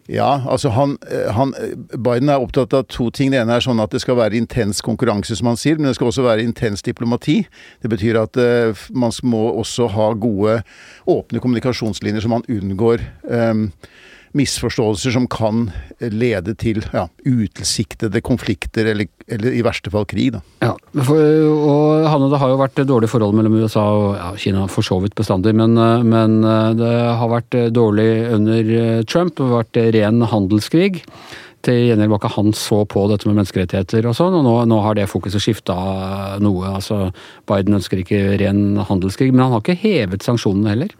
Ja, 0.06 0.42
altså 0.50 0.68
han, 0.68 0.98
han, 1.32 1.54
Biden 1.96 2.28
er 2.28 2.42
opptatt 2.42 2.74
av 2.76 2.84
to 2.92 3.08
ting. 3.14 3.30
Det 3.32 3.40
ene 3.40 3.56
er 3.56 3.64
sånn 3.64 3.80
at 3.80 3.94
det 3.94 4.02
skal 4.02 4.18
være 4.18 4.36
intens 4.36 4.82
konkurranse, 4.84 5.36
som 5.38 5.48
han 5.48 5.60
sier, 5.60 5.78
men 5.80 5.88
det 5.88 5.96
skal 5.96 6.10
også 6.10 6.26
være 6.26 6.44
intens 6.44 6.84
diplomati. 6.84 7.38
Det 7.80 7.88
betyr 7.92 8.20
at 8.20 8.36
uh, 8.36 8.84
man 8.92 9.14
må 9.24 9.46
også 9.62 9.88
ha 9.94 10.10
gode, 10.12 10.58
åpne 11.08 11.40
kommunikasjonslinjer, 11.40 12.20
så 12.20 12.32
man 12.34 12.44
unngår 12.52 13.06
um, 13.24 13.70
misforståelser 14.34 15.14
som 15.14 15.28
kan 15.30 15.68
lede 16.00 16.56
til 16.58 16.82
ja, 16.92 17.06
utilsiktede 17.22 18.22
konflikter, 18.24 18.88
eller, 18.90 19.08
eller, 19.30 19.54
i 19.54 19.62
verste 19.64 19.92
fall 19.94 20.06
krig. 20.10 20.32
Da. 20.34 20.42
Ja, 20.64 20.72
for, 21.06 21.22
og 21.54 22.08
Hanne, 22.10 22.30
Det 22.32 22.40
har 22.42 22.50
jo 22.50 22.58
vært 22.60 22.82
dårlig 22.88 23.10
forhold 23.12 23.38
mellom 23.38 23.60
USA 23.62 23.84
og 23.94 24.08
ja, 24.18 24.32
Kina 24.40 24.66
for 24.70 24.86
så 24.86 24.98
vidt 25.04 25.14
bestandig, 25.18 25.54
men, 25.54 25.78
men, 26.08 26.40
det 26.78 26.92
har 27.20 27.30
vært 27.30 27.56
dårlig 27.74 28.10
under 28.34 28.74
Trump. 29.10 29.36
Det 29.36 29.46
har 29.46 29.62
vært 29.62 29.82
ren 29.94 30.26
handelskrig. 30.34 31.04
Til 31.64 31.80
gjengjeld 31.88 32.12
var 32.12 32.20
ikke 32.20 32.34
han 32.34 32.52
så 32.56 32.82
på 32.90 33.06
dette 33.08 33.28
med 33.28 33.38
menneskerettigheter 33.38 34.04
og 34.10 34.16
sånn, 34.18 34.36
og 34.36 34.44
nå, 34.44 34.52
nå 34.68 34.80
har 34.84 34.98
det 34.98 35.08
fokuset 35.08 35.40
skifta 35.40 35.76
noe. 36.44 36.74
altså 36.76 37.08
Biden 37.48 37.78
ønsker 37.78 38.02
ikke 38.02 38.36
ren 38.42 38.82
handelskrig, 38.84 39.30
men 39.32 39.46
han 39.46 39.54
har 39.56 39.64
ikke 39.64 39.80
hevet 39.80 40.26
sanksjonene 40.26 40.74
heller. 40.74 40.92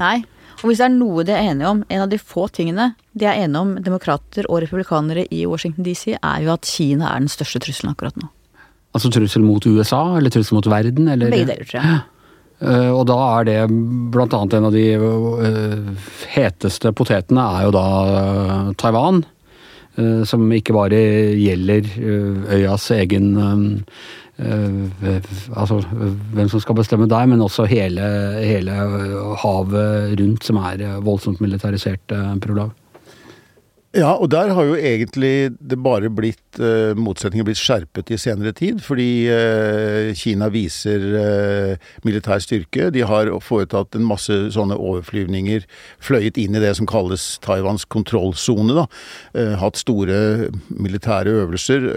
Nei, 0.00 0.18
og 0.60 0.68
hvis 0.68 0.80
det 0.80 0.86
er 0.86 0.92
noe 0.92 1.24
de 1.24 1.32
er 1.34 1.50
enige 1.52 1.70
om, 1.70 1.80
en 1.88 2.04
av 2.04 2.10
de 2.12 2.18
få 2.20 2.46
tingene 2.52 2.90
de 3.16 3.26
er 3.28 3.40
enige 3.44 3.62
om, 3.62 3.72
demokrater 3.84 4.48
og 4.50 4.60
republikanere 4.64 5.24
i 5.32 5.44
Washington 5.48 5.86
DC, 5.86 6.12
er 6.18 6.44
jo 6.44 6.52
at 6.52 6.68
Kina 6.68 7.14
er 7.14 7.24
den 7.24 7.32
største 7.32 7.62
trusselen 7.64 7.94
akkurat 7.94 8.16
nå. 8.20 8.28
Altså 8.96 9.10
trussel 9.14 9.44
mot 9.46 9.64
USA, 9.70 10.02
eller 10.18 10.32
trussel 10.34 10.58
mot 10.58 10.68
verden? 10.70 11.08
Eller? 11.08 11.30
Begge 11.32 11.52
deler, 11.52 11.68
tror 11.68 11.80
jeg. 11.80 12.00
Uh, 12.60 12.90
og 12.92 13.06
da 13.08 13.16
er 13.38 13.46
det 13.48 13.60
blant 14.12 14.34
annet 14.36 14.58
en 14.58 14.66
av 14.68 14.74
de 14.74 14.86
uh, 15.00 16.08
heteste 16.34 16.90
potetene 16.92 17.44
er 17.56 17.68
jo 17.68 17.70
da 17.72 17.84
uh, 18.04 18.72
Taiwan. 18.80 19.22
Som 20.24 20.44
ikke 20.54 20.72
bare 20.72 20.98
gjelder 21.36 21.88
øyas 22.54 22.90
egen 22.94 23.32
Eh, 24.40 25.20
altså 25.56 25.80
hvem 26.32 26.48
som 26.48 26.60
skal 26.60 26.74
bestemme 26.78 27.08
der, 27.08 27.26
men 27.28 27.42
også 27.44 27.66
hele, 27.68 28.02
hele 28.40 28.76
havet 29.42 30.20
rundt, 30.20 30.44
som 30.44 30.56
er 30.56 31.00
voldsomt 31.04 31.40
militarisert, 31.44 32.12
eh, 32.12 32.36
Prolav. 32.40 32.70
Ja, 33.90 34.12
og 34.14 34.28
der 34.30 34.52
har 34.54 34.68
jo 34.68 34.76
egentlig 34.78 35.50
det 35.58 35.76
bare 35.82 36.06
blitt 36.14 36.60
uh, 36.62 36.94
motsetninger 36.94 37.48
blitt 37.48 37.58
skjerpet 37.58 38.12
i 38.14 38.18
senere 38.22 38.52
tid. 38.54 38.78
Fordi 38.86 39.26
uh, 39.26 40.12
Kina 40.14 40.46
viser 40.54 41.06
uh, 41.10 41.88
militær 42.06 42.38
styrke. 42.38 42.92
De 42.94 43.02
har 43.02 43.32
foretatt 43.42 43.98
en 43.98 44.06
masse 44.06 44.36
sånne 44.54 44.78
overflyvninger. 44.78 45.66
Fløyet 45.98 46.38
inn 46.38 46.54
i 46.54 46.62
det 46.62 46.76
som 46.78 46.86
kalles 46.90 47.32
Taiwans 47.42 47.88
kontrollsone. 47.90 48.78
da, 48.78 48.86
Hatt 49.58 49.80
store 49.80 50.52
militære 50.68 51.34
øvelser 51.42 51.90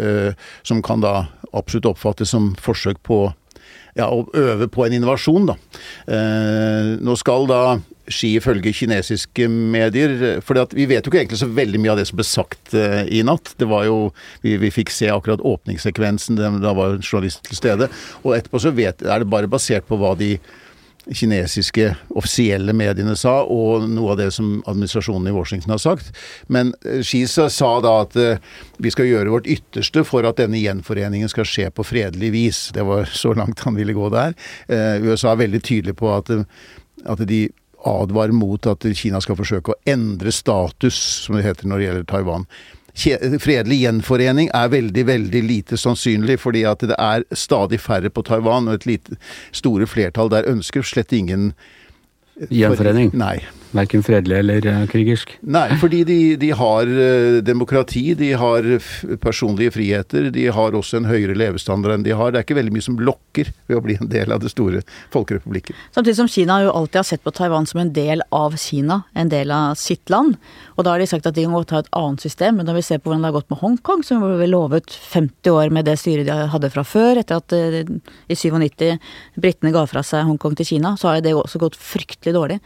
som 0.65 0.81
kan 0.85 1.03
da 1.03 1.27
absolutt 1.53 1.91
oppfattes 1.91 2.33
som 2.33 2.53
forsøk 2.57 3.03
på 3.05 3.19
ja, 3.93 4.07
å 4.09 4.25
øve 4.33 4.65
på 4.73 4.85
en 4.85 4.95
innovasjon, 4.97 5.51
da. 5.51 5.55
nå 7.03 7.15
skal 7.19 7.45
da 7.49 7.61
ski 8.11 8.33
ifølge 8.37 8.73
kinesiske 8.75 9.47
medier. 9.49 10.41
For 10.43 10.59
vi 10.75 10.87
vet 10.89 11.05
jo 11.05 11.11
ikke 11.11 11.21
egentlig 11.23 11.41
så 11.41 11.51
veldig 11.51 11.81
mye 11.81 11.93
av 11.93 12.01
det 12.01 12.07
som 12.09 12.19
ble 12.19 12.27
sagt 12.27 12.73
uh, 12.75 13.03
i 13.07 13.23
natt. 13.25 13.53
Det 13.59 13.69
var 13.69 13.87
jo, 13.87 13.99
vi, 14.43 14.57
vi 14.61 14.73
fikk 14.73 14.91
se 14.93 15.11
akkurat 15.13 15.43
åpningssekvensen, 15.43 16.41
da 16.63 16.75
var 16.75 16.97
en 16.97 17.05
journalist 17.05 17.45
til 17.47 17.59
stede. 17.59 17.89
Og 18.23 18.35
etterpå 18.37 18.61
så 18.63 18.73
vet, 18.75 19.05
er 19.05 19.23
det 19.23 19.31
bare 19.31 19.51
basert 19.51 19.87
på 19.87 19.99
hva 20.01 20.13
de 20.19 20.35
kinesiske 21.03 21.89
offisielle 22.15 22.71
mediene 22.79 23.11
sa, 23.19 23.41
og 23.43 23.89
noe 23.91 24.13
av 24.13 24.21
det 24.21 24.29
som 24.31 24.61
administrasjonen 24.71 25.27
i 25.27 25.33
Washington 25.35 25.73
har 25.75 25.81
sagt. 25.83 26.13
Men 26.51 26.75
uh, 26.83 26.99
Xi 27.03 27.25
sa 27.27 27.73
da 27.83 27.97
at 28.03 28.19
uh, 28.19 28.53
vi 28.83 28.91
skal 28.91 29.09
gjøre 29.09 29.31
vårt 29.31 29.49
ytterste 29.51 30.05
for 30.07 30.27
at 30.27 30.39
denne 30.43 30.59
gjenforeningen 30.59 31.31
skal 31.31 31.47
skje 31.47 31.71
på 31.71 31.87
fredelig 31.87 32.35
vis. 32.35 32.63
Det 32.75 32.83
var 32.87 33.07
så 33.11 33.35
langt 33.35 33.63
han 33.63 33.79
ville 33.79 33.95
gå 33.95 34.11
der. 34.11 34.35
USA 35.03 35.33
er 35.33 35.43
veldig 35.43 35.59
tydelig 35.63 35.95
på 35.99 36.09
at, 36.11 36.31
at 37.07 37.27
de 37.27 37.45
advarer 37.89 38.35
mot 38.35 38.67
at 38.69 38.85
Kina 38.95 39.21
skal 39.23 39.37
forsøke 39.39 39.73
å 39.73 39.81
endre 39.89 40.31
status, 40.31 40.97
som 41.25 41.37
det 41.37 41.45
heter 41.47 41.69
når 41.69 41.79
det 41.79 41.87
gjelder 41.87 42.09
Taiwan. 42.09 42.47
Fredelig 42.93 43.79
gjenforening 43.81 44.51
er 44.53 44.69
veldig 44.69 45.03
veldig 45.09 45.39
lite 45.47 45.79
sannsynlig, 45.81 46.37
fordi 46.43 46.61
at 46.69 46.83
det 46.85 46.97
er 47.01 47.25
stadig 47.33 47.81
færre 47.81 48.11
på 48.13 48.21
Taiwan, 48.27 48.69
og 48.69 48.81
et 48.81 48.89
lite, 48.89 49.17
store 49.51 49.87
flertall 49.89 50.29
der 50.29 50.49
ønsker 50.49 50.85
slett 50.85 51.13
ingen 51.15 51.53
Gjenforening? 52.49 53.11
Nei. 53.13 53.37
Verken 53.73 54.03
fredelig 54.05 54.37
eller 54.37 54.65
uh, 54.69 54.81
krigersk? 54.89 55.31
Nei, 55.49 55.65
fordi 55.81 56.03
de, 56.05 56.17
de 56.37 56.51
har 56.53 56.89
uh, 56.89 57.39
demokrati, 57.45 58.03
de 58.17 58.29
har 58.37 58.67
personlige 59.21 59.73
friheter, 59.73 60.29
de 60.33 60.45
har 60.53 60.77
også 60.77 60.99
en 60.99 61.09
høyere 61.09 61.33
levestandard 61.37 61.97
enn 61.97 62.05
de 62.05 62.13
har. 62.13 62.33
Det 62.33 62.41
er 62.41 62.45
ikke 62.45 62.59
veldig 62.59 62.73
mye 62.75 62.85
som 62.85 62.99
lokker 63.01 63.49
ved 63.69 63.79
å 63.79 63.81
bli 63.85 63.97
en 63.97 64.11
del 64.11 64.33
av 64.35 64.43
det 64.43 64.51
store 64.53 64.83
folkerepublikken. 65.13 65.77
Samtidig 65.95 66.19
som 66.19 66.29
Kina 66.29 66.59
jo 66.67 66.73
alltid 66.73 67.01
har 67.01 67.07
sett 67.09 67.25
på 67.25 67.33
Taiwan 67.33 67.65
som 67.69 67.81
en 67.81 67.93
del 67.95 68.21
av 68.29 68.57
Kina, 68.61 69.01
en 69.17 69.33
del 69.33 69.53
av 69.53 69.73
sitt 69.81 70.13
land. 70.13 70.37
Og 70.77 70.85
da 70.85 70.93
har 70.93 71.01
de 71.01 71.09
sagt 71.09 71.25
at 71.29 71.37
de 71.37 71.47
kan 71.47 71.57
godt 71.57 71.73
ha 71.73 71.81
et 71.81 71.91
annet 71.97 72.21
system, 72.21 72.59
men 72.59 72.69
når 72.69 72.77
vi 72.77 72.85
ser 72.85 73.01
på 73.01 73.09
hvordan 73.09 73.25
det 73.25 73.31
har 73.31 73.37
gått 73.39 73.49
med 73.53 73.61
Hongkong, 73.63 74.05
som 74.05 74.21
ble 74.21 74.49
lovet 74.49 74.93
50 75.09 75.53
år 75.53 75.73
med 75.73 75.89
det 75.89 75.97
styret 76.01 76.29
de 76.29 76.37
hadde 76.53 76.71
fra 76.73 76.85
før, 76.85 77.23
etter 77.23 77.41
at 77.41 77.57
uh, 77.57 77.81
i 78.29 78.37
97 78.37 79.01
britene 79.41 79.73
ga 79.73 79.85
fra 79.89 80.05
seg 80.05 80.27
Hongkong 80.29 80.57
til 80.61 80.75
Kina, 80.75 80.93
så 80.99 81.09
har 81.09 81.25
det 81.25 81.33
også 81.37 81.61
gått 81.61 81.77
fryktelig 81.79 82.22
dårlig. 82.31 82.61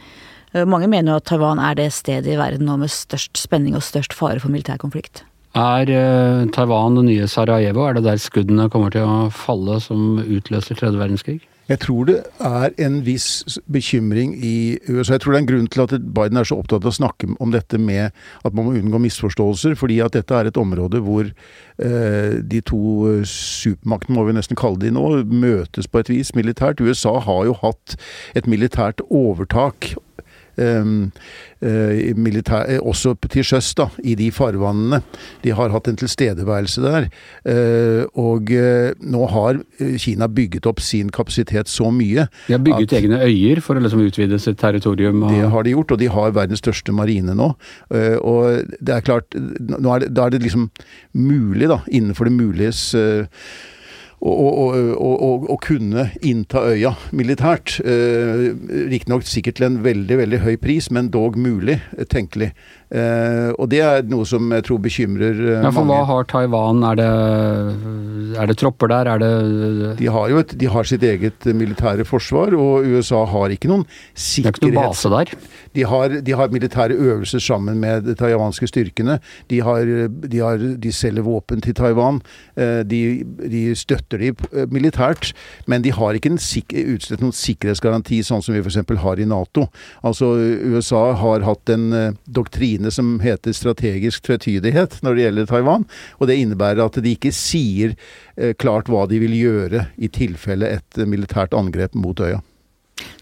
Eh, 0.54 0.64
mange 0.64 0.86
mener 0.86 1.12
jo 1.12 1.18
at 1.18 1.26
Taiwan 1.26 1.58
er 1.58 1.74
det 1.74 1.90
stedet 1.96 2.30
i 2.30 2.38
verden 2.38 2.68
nå 2.68 2.78
med 2.78 2.92
størst 2.92 3.36
spenning 3.36 3.74
og 3.74 3.82
størst 3.82 4.14
fare 4.14 4.38
for 4.38 4.54
militær 4.54 4.78
konflikt. 4.78 5.24
Er 5.58 5.90
uh, 5.90 6.46
Taiwan 6.54 7.00
det 7.00 7.06
nye 7.08 7.26
Sarajevo? 7.26 7.88
Er 7.88 7.96
det 7.96 8.04
der 8.04 8.20
skuddene 8.20 8.68
kommer 8.70 8.92
til 8.94 9.08
å 9.08 9.30
falle 9.34 9.80
som 9.82 10.20
utløser 10.22 10.78
tredje 10.78 11.00
verdenskrig? 11.00 11.40
Jeg 11.68 11.82
tror 11.84 12.06
det 12.08 12.16
er 12.40 12.72
en 12.80 13.02
viss 13.04 13.58
bekymring 13.68 14.32
i 14.40 14.78
USA. 14.88 15.18
Jeg 15.18 15.20
tror 15.24 15.34
det 15.34 15.38
er 15.38 15.42
en 15.42 15.50
grunn 15.50 15.68
til 15.68 15.82
at 15.84 15.92
Biden 16.16 16.40
er 16.40 16.48
så 16.48 16.56
opptatt 16.56 16.86
av 16.86 16.94
å 16.94 16.96
snakke 16.96 17.28
om 17.44 17.52
dette 17.52 17.80
med 17.80 18.08
at 18.08 18.56
man 18.56 18.70
må 18.70 18.76
unngå 18.78 19.02
misforståelser. 19.04 19.76
Fordi 19.76 20.00
at 20.04 20.16
dette 20.16 20.32
er 20.32 20.48
et 20.48 20.60
område 20.60 21.02
hvor 21.04 21.28
eh, 21.28 22.38
de 22.40 22.62
to 22.64 23.20
supermaktene, 23.28 24.16
må 24.16 24.24
vi 24.30 24.38
nesten 24.38 24.56
kalle 24.58 24.80
de 24.80 24.94
nå, 24.96 25.04
møtes 25.28 25.90
på 25.90 26.00
et 26.00 26.12
vis 26.12 26.32
militært. 26.38 26.80
USA 26.80 27.18
har 27.20 27.44
jo 27.50 27.56
hatt 27.60 27.98
et 28.38 28.48
militært 28.48 29.04
overtak 29.12 29.92
militær, 32.14 32.68
eh, 32.68 32.78
også 32.78 33.14
til 33.28 33.46
sjøs, 33.46 33.72
da, 33.78 33.88
i 34.04 34.14
de 34.18 34.28
farvannene. 34.34 35.00
De 35.42 35.54
har 35.54 35.72
hatt 35.74 35.88
en 35.90 35.98
tilstedeværelse 35.98 36.82
der. 36.84 37.08
Eh, 37.48 38.04
og 38.18 38.50
nå 38.50 39.30
har 39.32 39.62
Kina 39.98 40.28
bygget 40.28 40.66
opp 40.70 40.80
sin 40.84 41.10
kapasitet 41.14 41.70
så 41.70 41.90
mye 41.94 42.28
De 42.46 42.54
har 42.54 42.62
bygget 42.62 42.92
at, 42.92 42.98
egne 43.02 43.20
øyer 43.24 43.62
for 43.64 43.78
å 43.78 43.82
liksom 43.82 44.04
utvide 44.06 44.38
sitt 44.42 44.58
territorium? 44.60 45.22
Og... 45.22 45.32
Det 45.32 45.50
har 45.52 45.66
de 45.66 45.74
gjort, 45.74 45.94
og 45.94 46.02
de 46.02 46.10
har 46.12 46.36
verdens 46.36 46.62
største 46.62 46.94
marine 46.94 47.34
nå. 47.38 47.50
Og 47.90 48.76
det 48.78 48.94
er 48.94 49.04
klart, 49.06 49.34
er 49.34 50.04
det, 50.04 50.12
da 50.14 50.26
er 50.26 50.34
det 50.34 50.42
liksom 50.44 50.68
mulig, 51.14 51.68
da, 51.70 51.80
innenfor 51.90 52.28
det 52.28 52.36
muliges 52.38 52.94
å, 54.20 55.56
kunne 55.62 56.08
innta 56.26 56.64
øya 56.72 56.94
militært. 57.14 57.78
Eh, 57.84 58.48
Riktignok 58.90 59.26
sikkert 59.28 59.58
til 59.58 59.68
en 59.68 59.80
veldig 59.84 60.18
veldig 60.22 60.42
høy 60.44 60.56
pris, 60.60 60.90
men 60.90 61.12
dog 61.14 61.38
mulig, 61.38 61.78
tenkelig. 62.10 62.52
Eh, 62.88 63.50
og 63.60 63.68
det 63.68 63.82
er 63.84 64.06
noe 64.08 64.24
som 64.28 64.48
jeg 64.54 64.64
tror 64.64 64.78
bekymrer 64.80 65.36
uh, 65.36 65.48
ja, 65.58 65.68
for 65.68 65.84
mange. 65.84 65.92
Hva 65.92 66.04
har 66.08 66.28
Taiwan? 66.30 66.80
Er 66.88 66.96
det, 66.96 67.08
er 68.40 68.48
det 68.48 68.56
tropper 68.62 68.88
der? 68.88 69.10
Er 69.12 69.20
det 69.20 69.90
De 69.98 70.08
har 70.14 70.30
jo 70.32 70.40
et, 70.40 70.54
de 70.56 70.70
har 70.72 70.88
sitt 70.88 71.04
eget 71.04 71.48
militære 71.52 72.06
forsvar, 72.08 72.56
og 72.56 72.88
USA 72.88 73.26
har 73.28 73.52
ikke 73.52 73.68
noen 73.68 73.84
sikkerhet... 74.14 74.62
Det 74.62 74.70
er 74.70 74.72
ikke 74.72 74.78
noen 74.78 74.94
base 74.94 75.12
der? 75.12 75.34
De 75.76 75.84
har, 75.90 76.14
de 76.24 76.36
har 76.40 76.54
militære 76.54 76.96
øvelser 76.96 77.44
sammen 77.44 77.76
med 77.82 78.08
de 78.08 78.16
taiwanske 78.16 78.70
styrkene. 78.70 79.18
De, 79.52 79.60
har, 79.66 79.92
de, 80.08 80.40
har, 80.40 80.64
de 80.80 80.94
selger 80.94 81.28
våpen 81.28 81.60
til 81.64 81.76
Taiwan. 81.76 82.22
Uh, 82.56 82.80
de, 82.88 83.02
de, 83.44 83.66
støtter 83.76 84.24
de 84.24 84.32
militært, 84.72 85.34
men 85.68 85.84
de 85.84 85.92
har 85.92 86.16
ikke 86.16 86.32
utstedt 86.32 87.20
noen 87.20 87.36
sikkerhetsgaranti, 87.36 88.22
sånn 88.24 88.40
som 88.44 88.56
vi 88.56 88.64
f.eks. 88.64 88.80
har 89.04 89.20
i 89.20 89.28
Nato. 89.28 89.68
Altså, 90.00 90.32
USA 90.72 91.04
har 91.20 91.44
hatt 91.44 91.76
en 91.76 92.16
doktrine 92.24 92.77
doktrine 92.78 92.90
som 92.90 93.20
heter 93.20 93.52
strategisk 93.52 94.22
tvetydighet 94.26 95.02
når 95.02 95.14
det 95.14 95.22
gjelder 95.22 95.46
Taiwan. 95.46 95.86
Og 96.20 96.28
det 96.28 96.38
innebærer 96.38 96.84
at 96.84 97.02
de 97.02 97.14
ikke 97.14 97.32
sier 97.32 97.96
eh, 98.36 98.54
klart 98.54 98.88
hva 98.88 99.06
de 99.08 99.18
vil 99.18 99.34
gjøre 99.34 99.88
i 99.98 100.08
tilfelle 100.08 100.66
et 100.66 100.96
militært 101.06 101.54
angrep 101.54 101.94
mot 101.94 102.18
øya. 102.20 102.40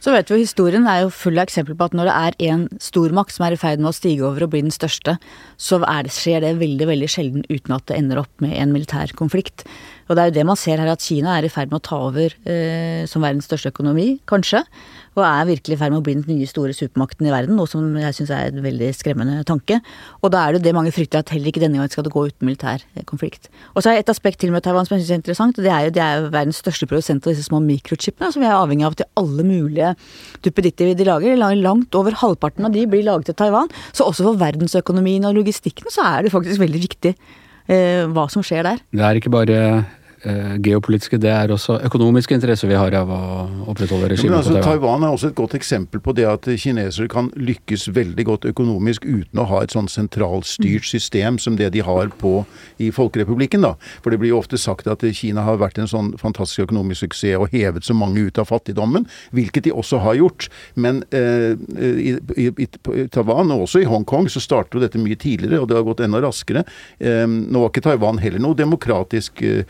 Så 0.00 0.12
vet 0.14 0.30
vi 0.30 0.40
Historien 0.40 0.86
er 0.88 1.02
jo 1.02 1.10
full 1.12 1.36
av 1.36 1.44
eksempler 1.44 1.76
på 1.76 1.84
at 1.84 1.94
når 1.96 2.08
det 2.08 2.14
er 2.16 2.36
en 2.54 2.62
stormakt 2.80 3.34
som 3.34 3.44
er 3.44 3.52
i 3.52 3.60
ferd 3.60 3.82
med 3.82 3.90
å 3.90 3.96
stige 3.96 4.24
over 4.24 4.46
og 4.46 4.54
bli 4.54 4.62
den 4.64 4.72
største, 4.72 5.18
så 5.58 5.80
det, 5.82 6.12
skjer 6.14 6.40
det 6.40 6.54
veldig 6.62 6.86
veldig 6.88 7.10
sjelden 7.10 7.44
uten 7.50 7.76
at 7.76 7.84
det 7.90 7.98
ender 7.98 8.22
opp 8.22 8.32
med 8.40 8.56
en 8.56 8.72
militær 8.72 9.12
konflikt. 9.18 9.66
Og 10.06 10.14
det 10.14 10.22
er 10.22 10.30
jo 10.30 10.36
det 10.36 10.46
man 10.46 10.58
ser 10.58 10.80
her, 10.80 10.90
at 10.92 11.02
Kina 11.02 11.34
er 11.36 11.46
i 11.46 11.50
ferd 11.50 11.72
med 11.72 11.80
å 11.80 11.86
ta 11.86 11.98
over 12.08 12.34
eh, 12.46 13.02
som 13.10 13.24
verdens 13.24 13.48
største 13.48 13.72
økonomi, 13.72 14.20
kanskje. 14.30 14.62
Og 15.16 15.22
er 15.24 15.48
virkelig 15.48 15.74
i 15.74 15.80
ferd 15.80 15.94
med 15.94 16.02
å 16.02 16.04
bli 16.04 16.14
den 16.18 16.26
nye 16.28 16.46
store 16.48 16.74
supermakten 16.76 17.26
i 17.26 17.32
verden, 17.32 17.56
noe 17.58 17.70
som 17.70 17.84
jeg 17.98 18.14
syns 18.18 18.32
er 18.36 18.50
en 18.52 18.62
veldig 18.62 18.90
skremmende 18.94 19.40
tanke. 19.48 19.80
Og 20.20 20.30
da 20.34 20.44
er 20.44 20.56
det 20.56 20.66
det 20.66 20.74
mange 20.76 20.92
frykter, 20.94 21.24
at 21.24 21.32
heller 21.34 21.50
ikke 21.50 21.62
denne 21.62 21.80
gangen 21.80 21.92
skal 21.92 22.06
det 22.06 22.12
gå 22.14 22.26
uten 22.28 22.46
militær 22.46 22.84
eh, 22.94 23.06
konflikt. 23.08 23.50
Og 23.74 23.82
så 23.82 23.92
er 23.92 24.02
et 24.02 24.12
aspekt 24.12 24.42
til 24.44 24.52
med 24.54 24.62
Taiwan 24.66 24.86
som 24.86 24.96
jeg 24.96 25.04
syns 25.04 25.14
er 25.16 25.22
interessant, 25.22 25.58
og 25.58 25.66
det 25.66 25.72
er 25.74 25.88
jo 25.88 25.94
de 25.96 26.04
er 26.04 26.28
verdens 26.28 26.60
største 26.62 26.88
produsent 26.90 27.26
av 27.26 27.34
disse 27.34 27.48
små 27.48 27.62
mikrochipene, 27.64 28.30
som 28.34 28.44
vi 28.44 28.50
er 28.50 28.58
avhengig 28.58 28.86
av 28.86 28.98
til 29.00 29.10
alle 29.18 29.46
mulige 29.48 29.94
duppeditter 30.46 30.94
de 30.94 31.08
lager. 31.08 31.40
Langt 31.56 31.96
over 31.98 32.14
halvparten 32.20 32.68
av 32.68 32.76
de 32.76 32.84
blir 32.90 33.06
laget 33.06 33.32
i 33.32 33.38
Taiwan. 33.38 33.72
Så 33.96 34.06
også 34.06 34.28
for 34.28 34.38
verdensøkonomien 34.38 35.26
og 35.26 35.34
logistikken 35.40 35.90
så 35.90 36.04
er 36.12 36.26
det 36.26 36.34
faktisk 36.34 36.62
veldig 36.62 36.84
viktig 36.84 37.16
hva 37.68 38.28
som 38.30 38.44
skjer 38.46 38.62
der. 38.62 38.82
Det 38.94 39.02
er 39.02 39.18
ikke 39.18 39.32
bare 39.34 39.60
Eh, 39.66 39.82
geopolitiske, 40.24 41.20
det 41.22 41.30
er 41.30 41.52
også 41.52 41.78
økonomiske 41.86 42.34
interesser 42.34 42.70
vi 42.70 42.78
har 42.78 42.94
av 42.98 43.10
å 43.12 43.20
opprettholde 43.70 44.08
regimet 44.14 44.32
ja, 44.32 44.38
altså, 44.40 44.56
på 44.56 44.62
Taiwan. 44.64 44.86
Taiwan 44.96 45.04
er 45.06 45.14
også 45.14 45.30
et 45.30 45.36
godt 45.38 45.54
eksempel 45.58 46.00
på 46.02 46.14
det 46.16 46.26
at 46.28 46.48
kinesere 46.60 47.08
kan 47.10 47.28
lykkes 47.36 47.88
veldig 47.94 48.24
godt 48.28 48.46
økonomisk 48.48 49.06
uten 49.06 49.42
å 49.42 49.46
ha 49.50 49.62
et 49.64 49.74
sånn 49.74 49.88
sentralstyrt 49.90 50.86
mm. 50.86 50.90
system 50.90 51.38
som 51.42 51.58
det 51.58 51.72
de 51.74 51.82
har 51.84 52.10
på 52.20 52.44
i 52.82 52.90
Folkerepublikken. 52.94 53.64
da. 53.66 53.74
For 54.04 54.12
det 54.12 54.20
blir 54.22 54.32
jo 54.32 54.40
ofte 54.40 54.58
sagt 54.60 54.88
at 54.90 55.04
Kina 55.16 55.44
har 55.46 55.60
vært 55.60 55.80
en 55.82 55.90
sånn 55.90 56.12
fantastisk 56.20 56.66
økonomisk 56.66 57.06
suksess 57.06 57.40
og 57.40 57.52
hevet 57.52 57.86
så 57.86 57.94
mange 57.96 58.26
ut 58.28 58.38
av 58.38 58.48
fattigdommen, 58.50 59.06
hvilket 59.34 59.66
de 59.66 59.74
også 59.74 60.00
har 60.04 60.18
gjort. 60.18 60.48
Men 60.74 61.02
eh, 61.10 61.56
i, 61.80 62.16
i, 62.36 62.48
i, 62.64 62.68
Taiwan, 63.12 63.52
og 63.54 63.66
også 63.66 63.82
i 63.82 63.88
Hongkong, 63.88 64.30
så 64.32 64.42
startet 64.42 64.76
jo 64.76 64.84
dette 64.84 65.00
mye 65.00 65.18
tidligere, 65.18 65.62
og 65.62 65.70
det 65.70 65.78
har 65.78 65.86
gått 65.86 66.04
enda 66.04 66.22
raskere. 66.24 66.64
Eh, 66.98 67.24
nå 67.26 67.62
var 67.62 67.72
ikke 67.72 67.84
Taiwan 67.88 68.22
heller 68.22 68.42
noe 68.42 68.58
demokratisk 68.58 69.42
eh, 69.46 69.64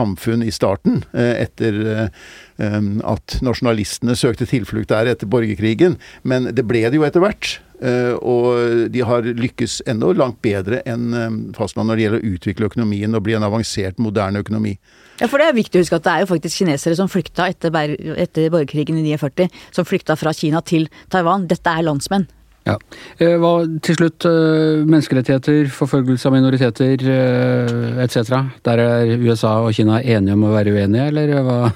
samfunn 0.00 0.44
i 0.46 0.52
starten, 0.54 1.02
eh, 1.12 1.44
etter 1.46 1.80
eh, 1.94 2.76
at 3.08 3.40
nasjonalistene 3.44 4.16
søkte 4.18 4.48
tilflukt 4.48 4.92
der 4.92 5.12
etter 5.12 5.28
borgerkrigen. 5.30 5.98
Men 6.22 6.50
det 6.54 6.66
ble 6.68 6.86
det 6.88 6.98
jo 6.98 7.06
etter 7.06 7.24
hvert. 7.24 7.58
Eh, 7.80 8.12
og 8.20 8.90
de 8.92 9.04
har 9.08 9.24
lykkes 9.24 9.78
enda 9.88 10.10
langt 10.12 10.42
bedre 10.44 10.82
enn 10.84 11.54
fastlandet 11.56 11.88
når 11.88 11.96
det 11.96 12.04
gjelder 12.04 12.20
å 12.20 12.34
utvikle 12.34 12.68
økonomien 12.68 13.16
og 13.16 13.24
bli 13.24 13.38
en 13.38 13.46
avansert, 13.46 14.02
moderne 14.02 14.42
økonomi. 14.44 14.74
Ja, 15.20 15.28
for 15.28 15.40
det 15.40 15.48
er 15.48 15.56
viktig 15.56 15.80
å 15.80 15.84
huske 15.84 16.00
at 16.00 16.04
det 16.04 16.12
er 16.12 16.24
jo 16.24 16.32
faktisk 16.32 16.62
kinesere 16.62 16.96
som 16.96 17.08
flykta 17.12 17.48
etter, 17.52 17.72
etter 18.20 18.52
borgerkrigen 18.52 19.00
i 19.00 19.16
49, 19.16 19.48
som 19.76 19.88
flykta 19.88 20.16
fra 20.20 20.32
Kina 20.36 20.60
til 20.64 20.88
Taiwan. 21.12 21.48
Dette 21.48 21.72
er 21.72 21.88
landsmenn. 21.88 22.28
Ja. 22.70 22.78
Eh, 23.18 23.36
hva, 23.40 23.52
til 23.84 23.98
slutt, 23.98 24.24
eh, 24.28 24.80
menneskerettigheter, 24.86 25.68
forfølgelse 25.74 26.30
av 26.30 26.36
minoriteter 26.36 27.04
eh, 27.16 28.02
etc. 28.04 28.40
Der 28.66 28.82
er 28.86 29.14
USA 29.20 29.58
og 29.64 29.74
Kina 29.76 30.00
enige 30.00 30.38
om 30.38 30.48
å 30.48 30.56
være 30.56 30.74
uenige, 30.76 31.10
eller 31.10 31.38
hva? 31.46 31.62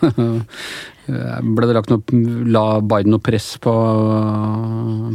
Ble 1.04 1.66
det 1.68 1.74
lagt 1.76 1.90
noe, 1.92 2.00
La 2.48 2.78
Biden 2.80 3.12
noe 3.12 3.20
press 3.20 3.58
på, 3.60 3.72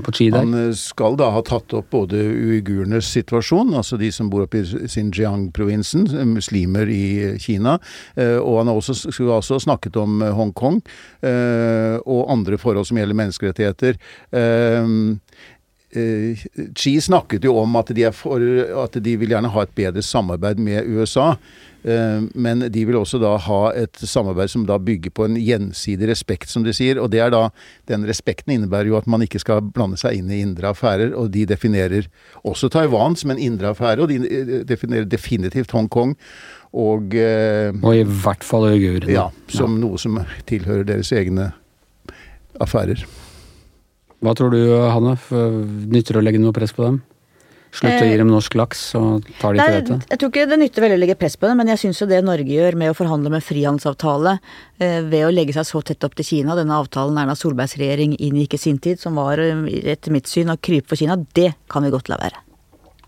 på 0.06 0.12
Xi 0.14 0.28
der? 0.30 0.44
Han 0.46 0.76
skal 0.78 1.18
da 1.18 1.32
ha 1.34 1.42
tatt 1.42 1.74
opp 1.74 1.88
både 1.96 2.20
uigurenes 2.22 3.10
situasjon, 3.10 3.74
altså 3.74 3.98
de 3.98 4.12
som 4.14 4.30
bor 4.30 4.44
oppe 4.46 4.62
i 4.62 4.86
Xinjiang-provinsen, 4.86 6.06
muslimer 6.30 6.94
i 6.94 7.34
Kina, 7.42 7.80
og 8.22 8.60
han 8.60 8.70
har 8.70 8.78
også, 8.78 9.00
skulle 9.10 9.40
også 9.42 9.58
snakket 9.66 9.98
om 9.98 10.22
Hongkong 10.22 10.78
og 11.26 12.22
andre 12.38 12.62
forhold 12.62 12.86
som 12.86 13.02
gjelder 13.02 13.22
menneskerettigheter. 13.24 13.98
Eh, 15.92 16.38
Xi 16.76 17.02
snakket 17.02 17.44
jo 17.44 17.56
om 17.58 17.80
at 17.80 17.90
de, 17.98 18.06
for, 18.14 18.44
at 18.84 18.98
de, 19.02 19.16
vil 19.18 19.34
gjerne 19.34 19.50
ha 19.50 19.66
et 19.66 19.74
bedre 19.78 20.04
samarbeid 20.06 20.62
med 20.62 20.86
USA. 20.86 21.32
Eh, 21.82 22.26
men 22.36 22.62
de 22.70 22.84
vil 22.86 23.00
også 23.00 23.18
da 23.22 23.32
ha 23.42 23.62
et 23.74 23.98
samarbeid 23.98 24.52
som 24.54 24.68
da 24.70 24.78
bygger 24.78 25.14
på 25.16 25.26
en 25.26 25.40
gjensidig 25.40 26.12
respekt, 26.12 26.52
som 26.52 26.66
de 26.66 26.76
sier. 26.78 27.02
Og 27.02 27.10
det 27.14 27.24
er 27.26 27.34
da, 27.34 27.48
den 27.90 28.06
respekten 28.10 28.54
innebærer 28.54 28.92
jo 28.92 29.00
at 29.00 29.10
man 29.10 29.26
ikke 29.26 29.42
skal 29.42 29.64
blande 29.66 29.98
seg 29.98 30.20
inn 30.20 30.30
i 30.30 30.44
indre 30.44 30.76
affærer. 30.76 31.16
Og 31.18 31.32
de 31.34 31.48
definerer 31.50 32.10
også 32.44 32.70
Taiwan 32.70 33.18
som 33.18 33.34
en 33.34 33.42
indre 33.42 33.74
affære, 33.74 34.06
og 34.06 34.14
de 34.14 34.22
eh, 34.30 34.54
definerer 34.70 35.10
definitivt 35.10 35.74
Hongkong. 35.74 36.14
Og, 36.70 37.16
og 37.18 37.96
i 37.98 38.04
hvert 38.06 38.44
fall 38.46 38.68
uigurene. 38.70 39.10
Ja, 39.10 39.24
som 39.50 39.80
ja. 39.80 39.82
noe 39.88 39.98
som 39.98 40.20
tilhører 40.46 40.86
deres 40.86 41.10
egne 41.18 41.48
affærer. 42.62 43.08
Hva 44.20 44.36
tror 44.36 44.52
du, 44.52 44.60
Hanne? 44.92 45.16
Nytter 45.90 46.18
det 46.18 46.22
å 46.22 46.26
legge 46.26 46.42
noe 46.44 46.56
press 46.56 46.76
på 46.76 46.84
dem? 46.88 47.00
Slutte 47.70 48.02
å 48.02 48.08
gi 48.10 48.18
dem 48.18 48.32
norsk 48.32 48.56
laks, 48.58 48.80
så 48.96 49.00
tar 49.38 49.54
de 49.54 49.62
til 49.62 49.76
dette? 49.78 49.98
Jeg 50.10 50.20
tror 50.22 50.32
ikke 50.32 50.46
det 50.50 50.58
nytter 50.58 50.84
veldig 50.84 50.98
å 50.98 51.02
legge 51.04 51.16
press 51.20 51.38
på 51.38 51.46
dem, 51.46 51.60
men 51.62 51.70
jeg 51.70 51.82
syns 51.84 52.02
jo 52.02 52.08
det 52.10 52.24
Norge 52.26 52.50
gjør 52.50 52.78
med 52.82 52.92
å 52.92 52.98
forhandle 52.98 53.30
med 53.36 53.46
frihandelsavtale 53.46 54.34
eh, 54.82 55.00
ved 55.06 55.28
å 55.28 55.32
legge 55.34 55.54
seg 55.54 55.68
så 55.70 55.84
tett 55.86 56.08
opp 56.08 56.18
til 56.18 56.26
Kina, 56.26 56.58
denne 56.58 56.80
avtalen 56.82 57.20
Erna 57.22 57.38
Solbergs 57.38 57.78
regjering 57.78 58.18
inngikk 58.18 58.58
i 58.58 58.62
sin 58.66 58.82
tid, 58.82 59.02
som 59.02 59.20
var 59.22 59.42
eh, 59.44 59.62
etter 59.94 60.16
mitt 60.16 60.30
syn 60.32 60.50
å 60.50 60.58
krype 60.58 60.90
for 60.90 61.00
Kina, 61.00 61.20
det 61.38 61.52
kan 61.70 61.86
vi 61.86 61.94
godt 61.94 62.10
la 62.10 62.18
være. 62.24 62.42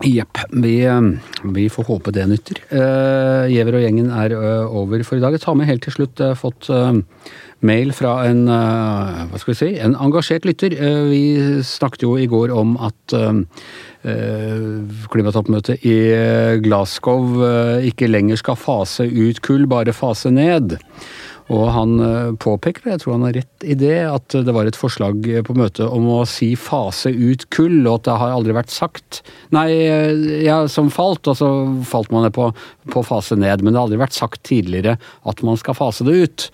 Jepp. 0.06 0.44
Vi, 0.54 0.76
eh, 0.86 1.10
vi, 1.58 1.66
får 1.70 1.90
håpe 1.90 2.14
det 2.14 2.28
nytter. 2.30 2.62
Gjever 3.50 3.80
og 3.80 3.82
gjengen 3.82 4.14
er 4.14 4.38
over 4.70 5.02
for 5.06 5.18
i 5.18 5.24
dag. 5.24 5.34
Jeg 5.34 5.42
tar 5.42 5.58
med 5.58 5.70
helt 5.70 5.82
til 5.88 5.98
slutt 5.98 6.22
fått 6.38 6.70
mail 7.66 7.92
fra 7.94 8.16
en, 8.26 8.44
eh, 8.50 9.22
hva 9.30 9.40
skal 9.40 9.52
vi 9.52 9.58
si, 9.58 9.70
en 9.80 9.94
engasjert 9.94 10.46
lytter. 10.48 10.74
Eh, 10.74 11.02
vi 11.10 11.24
snakket 11.62 12.06
jo 12.06 12.16
i 12.18 12.28
går 12.30 12.52
om 12.54 12.76
at 12.82 13.16
eh, 13.16 13.42
klimatoppmøtet 15.12 15.84
i 15.86 15.98
Glasgow 16.64 17.38
ikke 17.86 18.10
lenger 18.10 18.40
skal 18.40 18.58
fase 18.58 19.06
ut 19.06 19.38
kull, 19.46 19.68
bare 19.70 19.94
fase 19.94 20.32
ned. 20.34 20.74
Og 21.52 21.68
han 21.74 21.92
påpeker, 22.40 22.88
jeg 22.88 23.02
tror 23.02 23.12
han 23.16 23.26
har 23.26 23.36
rett 23.36 23.66
i 23.66 23.74
det, 23.76 23.98
at 24.08 24.34
det 24.46 24.54
var 24.54 24.66
et 24.66 24.78
forslag 24.78 25.26
på 25.44 25.56
møtet 25.58 25.84
om 25.84 26.06
å 26.14 26.22
si 26.26 26.54
fase 26.56 27.12
ut 27.12 27.44
kull, 27.52 27.82
og 27.84 28.00
at 28.00 28.06
det 28.08 28.18
har 28.22 28.34
aldri 28.34 28.56
vært 28.56 28.72
sagt. 28.72 29.20
Nei, 29.54 29.68
ja, 30.46 30.62
som 30.70 30.88
falt, 30.90 31.28
og 31.28 31.38
så 31.38 31.50
falt 31.86 32.10
man 32.14 32.24
ned 32.26 32.34
på, 32.34 32.48
på 32.94 33.04
fase 33.06 33.36
ned. 33.36 33.62
Men 33.62 33.74
det 33.74 33.82
har 33.82 33.90
aldri 33.90 34.02
vært 34.02 34.16
sagt 34.16 34.42
tidligere 34.48 34.96
at 35.28 35.46
man 35.46 35.60
skal 35.60 35.78
fase 35.78 36.08
det 36.08 36.18
ut. 36.24 36.50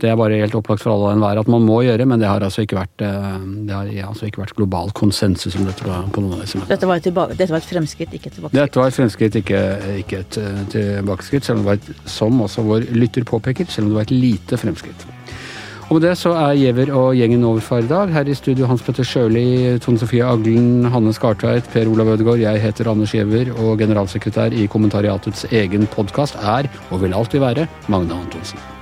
Det 0.00 0.08
er 0.08 0.16
bare 0.16 0.38
helt 0.40 0.54
opplagt 0.56 0.80
for 0.80 0.94
alle 0.94 1.10
og 1.10 1.12
enhver 1.12 1.38
at 1.42 1.48
man 1.52 1.64
må 1.68 1.82
gjøre, 1.84 2.06
men 2.08 2.22
det 2.22 2.28
har 2.30 2.40
altså 2.44 2.64
ikke 2.64 2.78
vært, 2.78 3.04
eh, 3.04 3.34
det 3.68 3.74
har 3.76 3.90
altså 4.08 4.28
ikke 4.28 4.40
vært 4.40 4.54
global 4.56 4.92
konsensus 4.96 5.56
om 5.58 5.66
dette 5.68 5.84
på 5.84 6.24
noen 6.24 6.38
av 6.38 6.44
disse 6.46 6.56
møtene. 6.56 6.72
Dette 6.72 6.88
var, 6.88 7.02
tilbake, 7.04 7.36
dette 7.36 7.52
var 7.52 7.60
et 7.60 7.68
fremskritt, 7.68 8.14
ikke 8.16 8.30
et 8.30 8.38
tilbakeskritt. 8.38 8.60
Dette 8.62 8.80
var 8.80 8.88
et 8.88 8.98
fremskritt, 8.98 9.40
ikke, 9.42 9.62
ikke 10.00 10.22
et 10.24 10.38
eh, 10.40 10.62
tilbakeskritt, 10.76 11.48
selv 11.48 11.60
om 11.60 11.64
det 11.66 11.70
var 11.70 11.82
et, 11.82 12.06
som 12.08 12.40
også 12.48 12.64
vår 12.70 12.88
lytter 12.96 13.28
påpeker, 13.28 13.68
selv 13.68 13.88
om 13.88 13.92
det 13.92 14.00
var 14.00 14.08
et 14.08 14.16
lite 14.16 14.60
fremskritt. 14.64 15.06
Og 15.92 15.98
med 15.98 16.06
det 16.06 16.14
så 16.16 16.30
er 16.40 16.56
Giæver 16.56 16.88
og 16.96 17.18
gjengen 17.18 17.42
over 17.44 17.60
for 17.60 17.84
i 17.84 17.88
dag. 17.90 18.08
Her 18.14 18.24
i 18.24 18.36
studio 18.38 18.64
Hans 18.70 18.80
Petter 18.80 19.04
Sjøli, 19.04 19.76
Tone 19.84 20.00
Sofie 20.00 20.24
Aglen, 20.24 20.86
Hanne 20.88 21.12
Skartveit, 21.12 21.68
Per 21.68 21.90
Olav 21.92 22.14
Ødegaard. 22.14 22.40
Jeg 22.40 22.62
heter 22.64 22.88
Anders 22.88 23.12
Giæver, 23.12 23.52
og 23.60 23.76
generalsekretær 23.82 24.56
i 24.56 24.64
kommentariatets 24.72 25.50
egen 25.52 25.84
podkast 25.92 26.40
er, 26.40 26.70
og 26.88 27.04
vil 27.04 27.12
alltid 27.12 27.44
være, 27.44 27.68
Magne 27.92 28.22
Antonsen. 28.24 28.81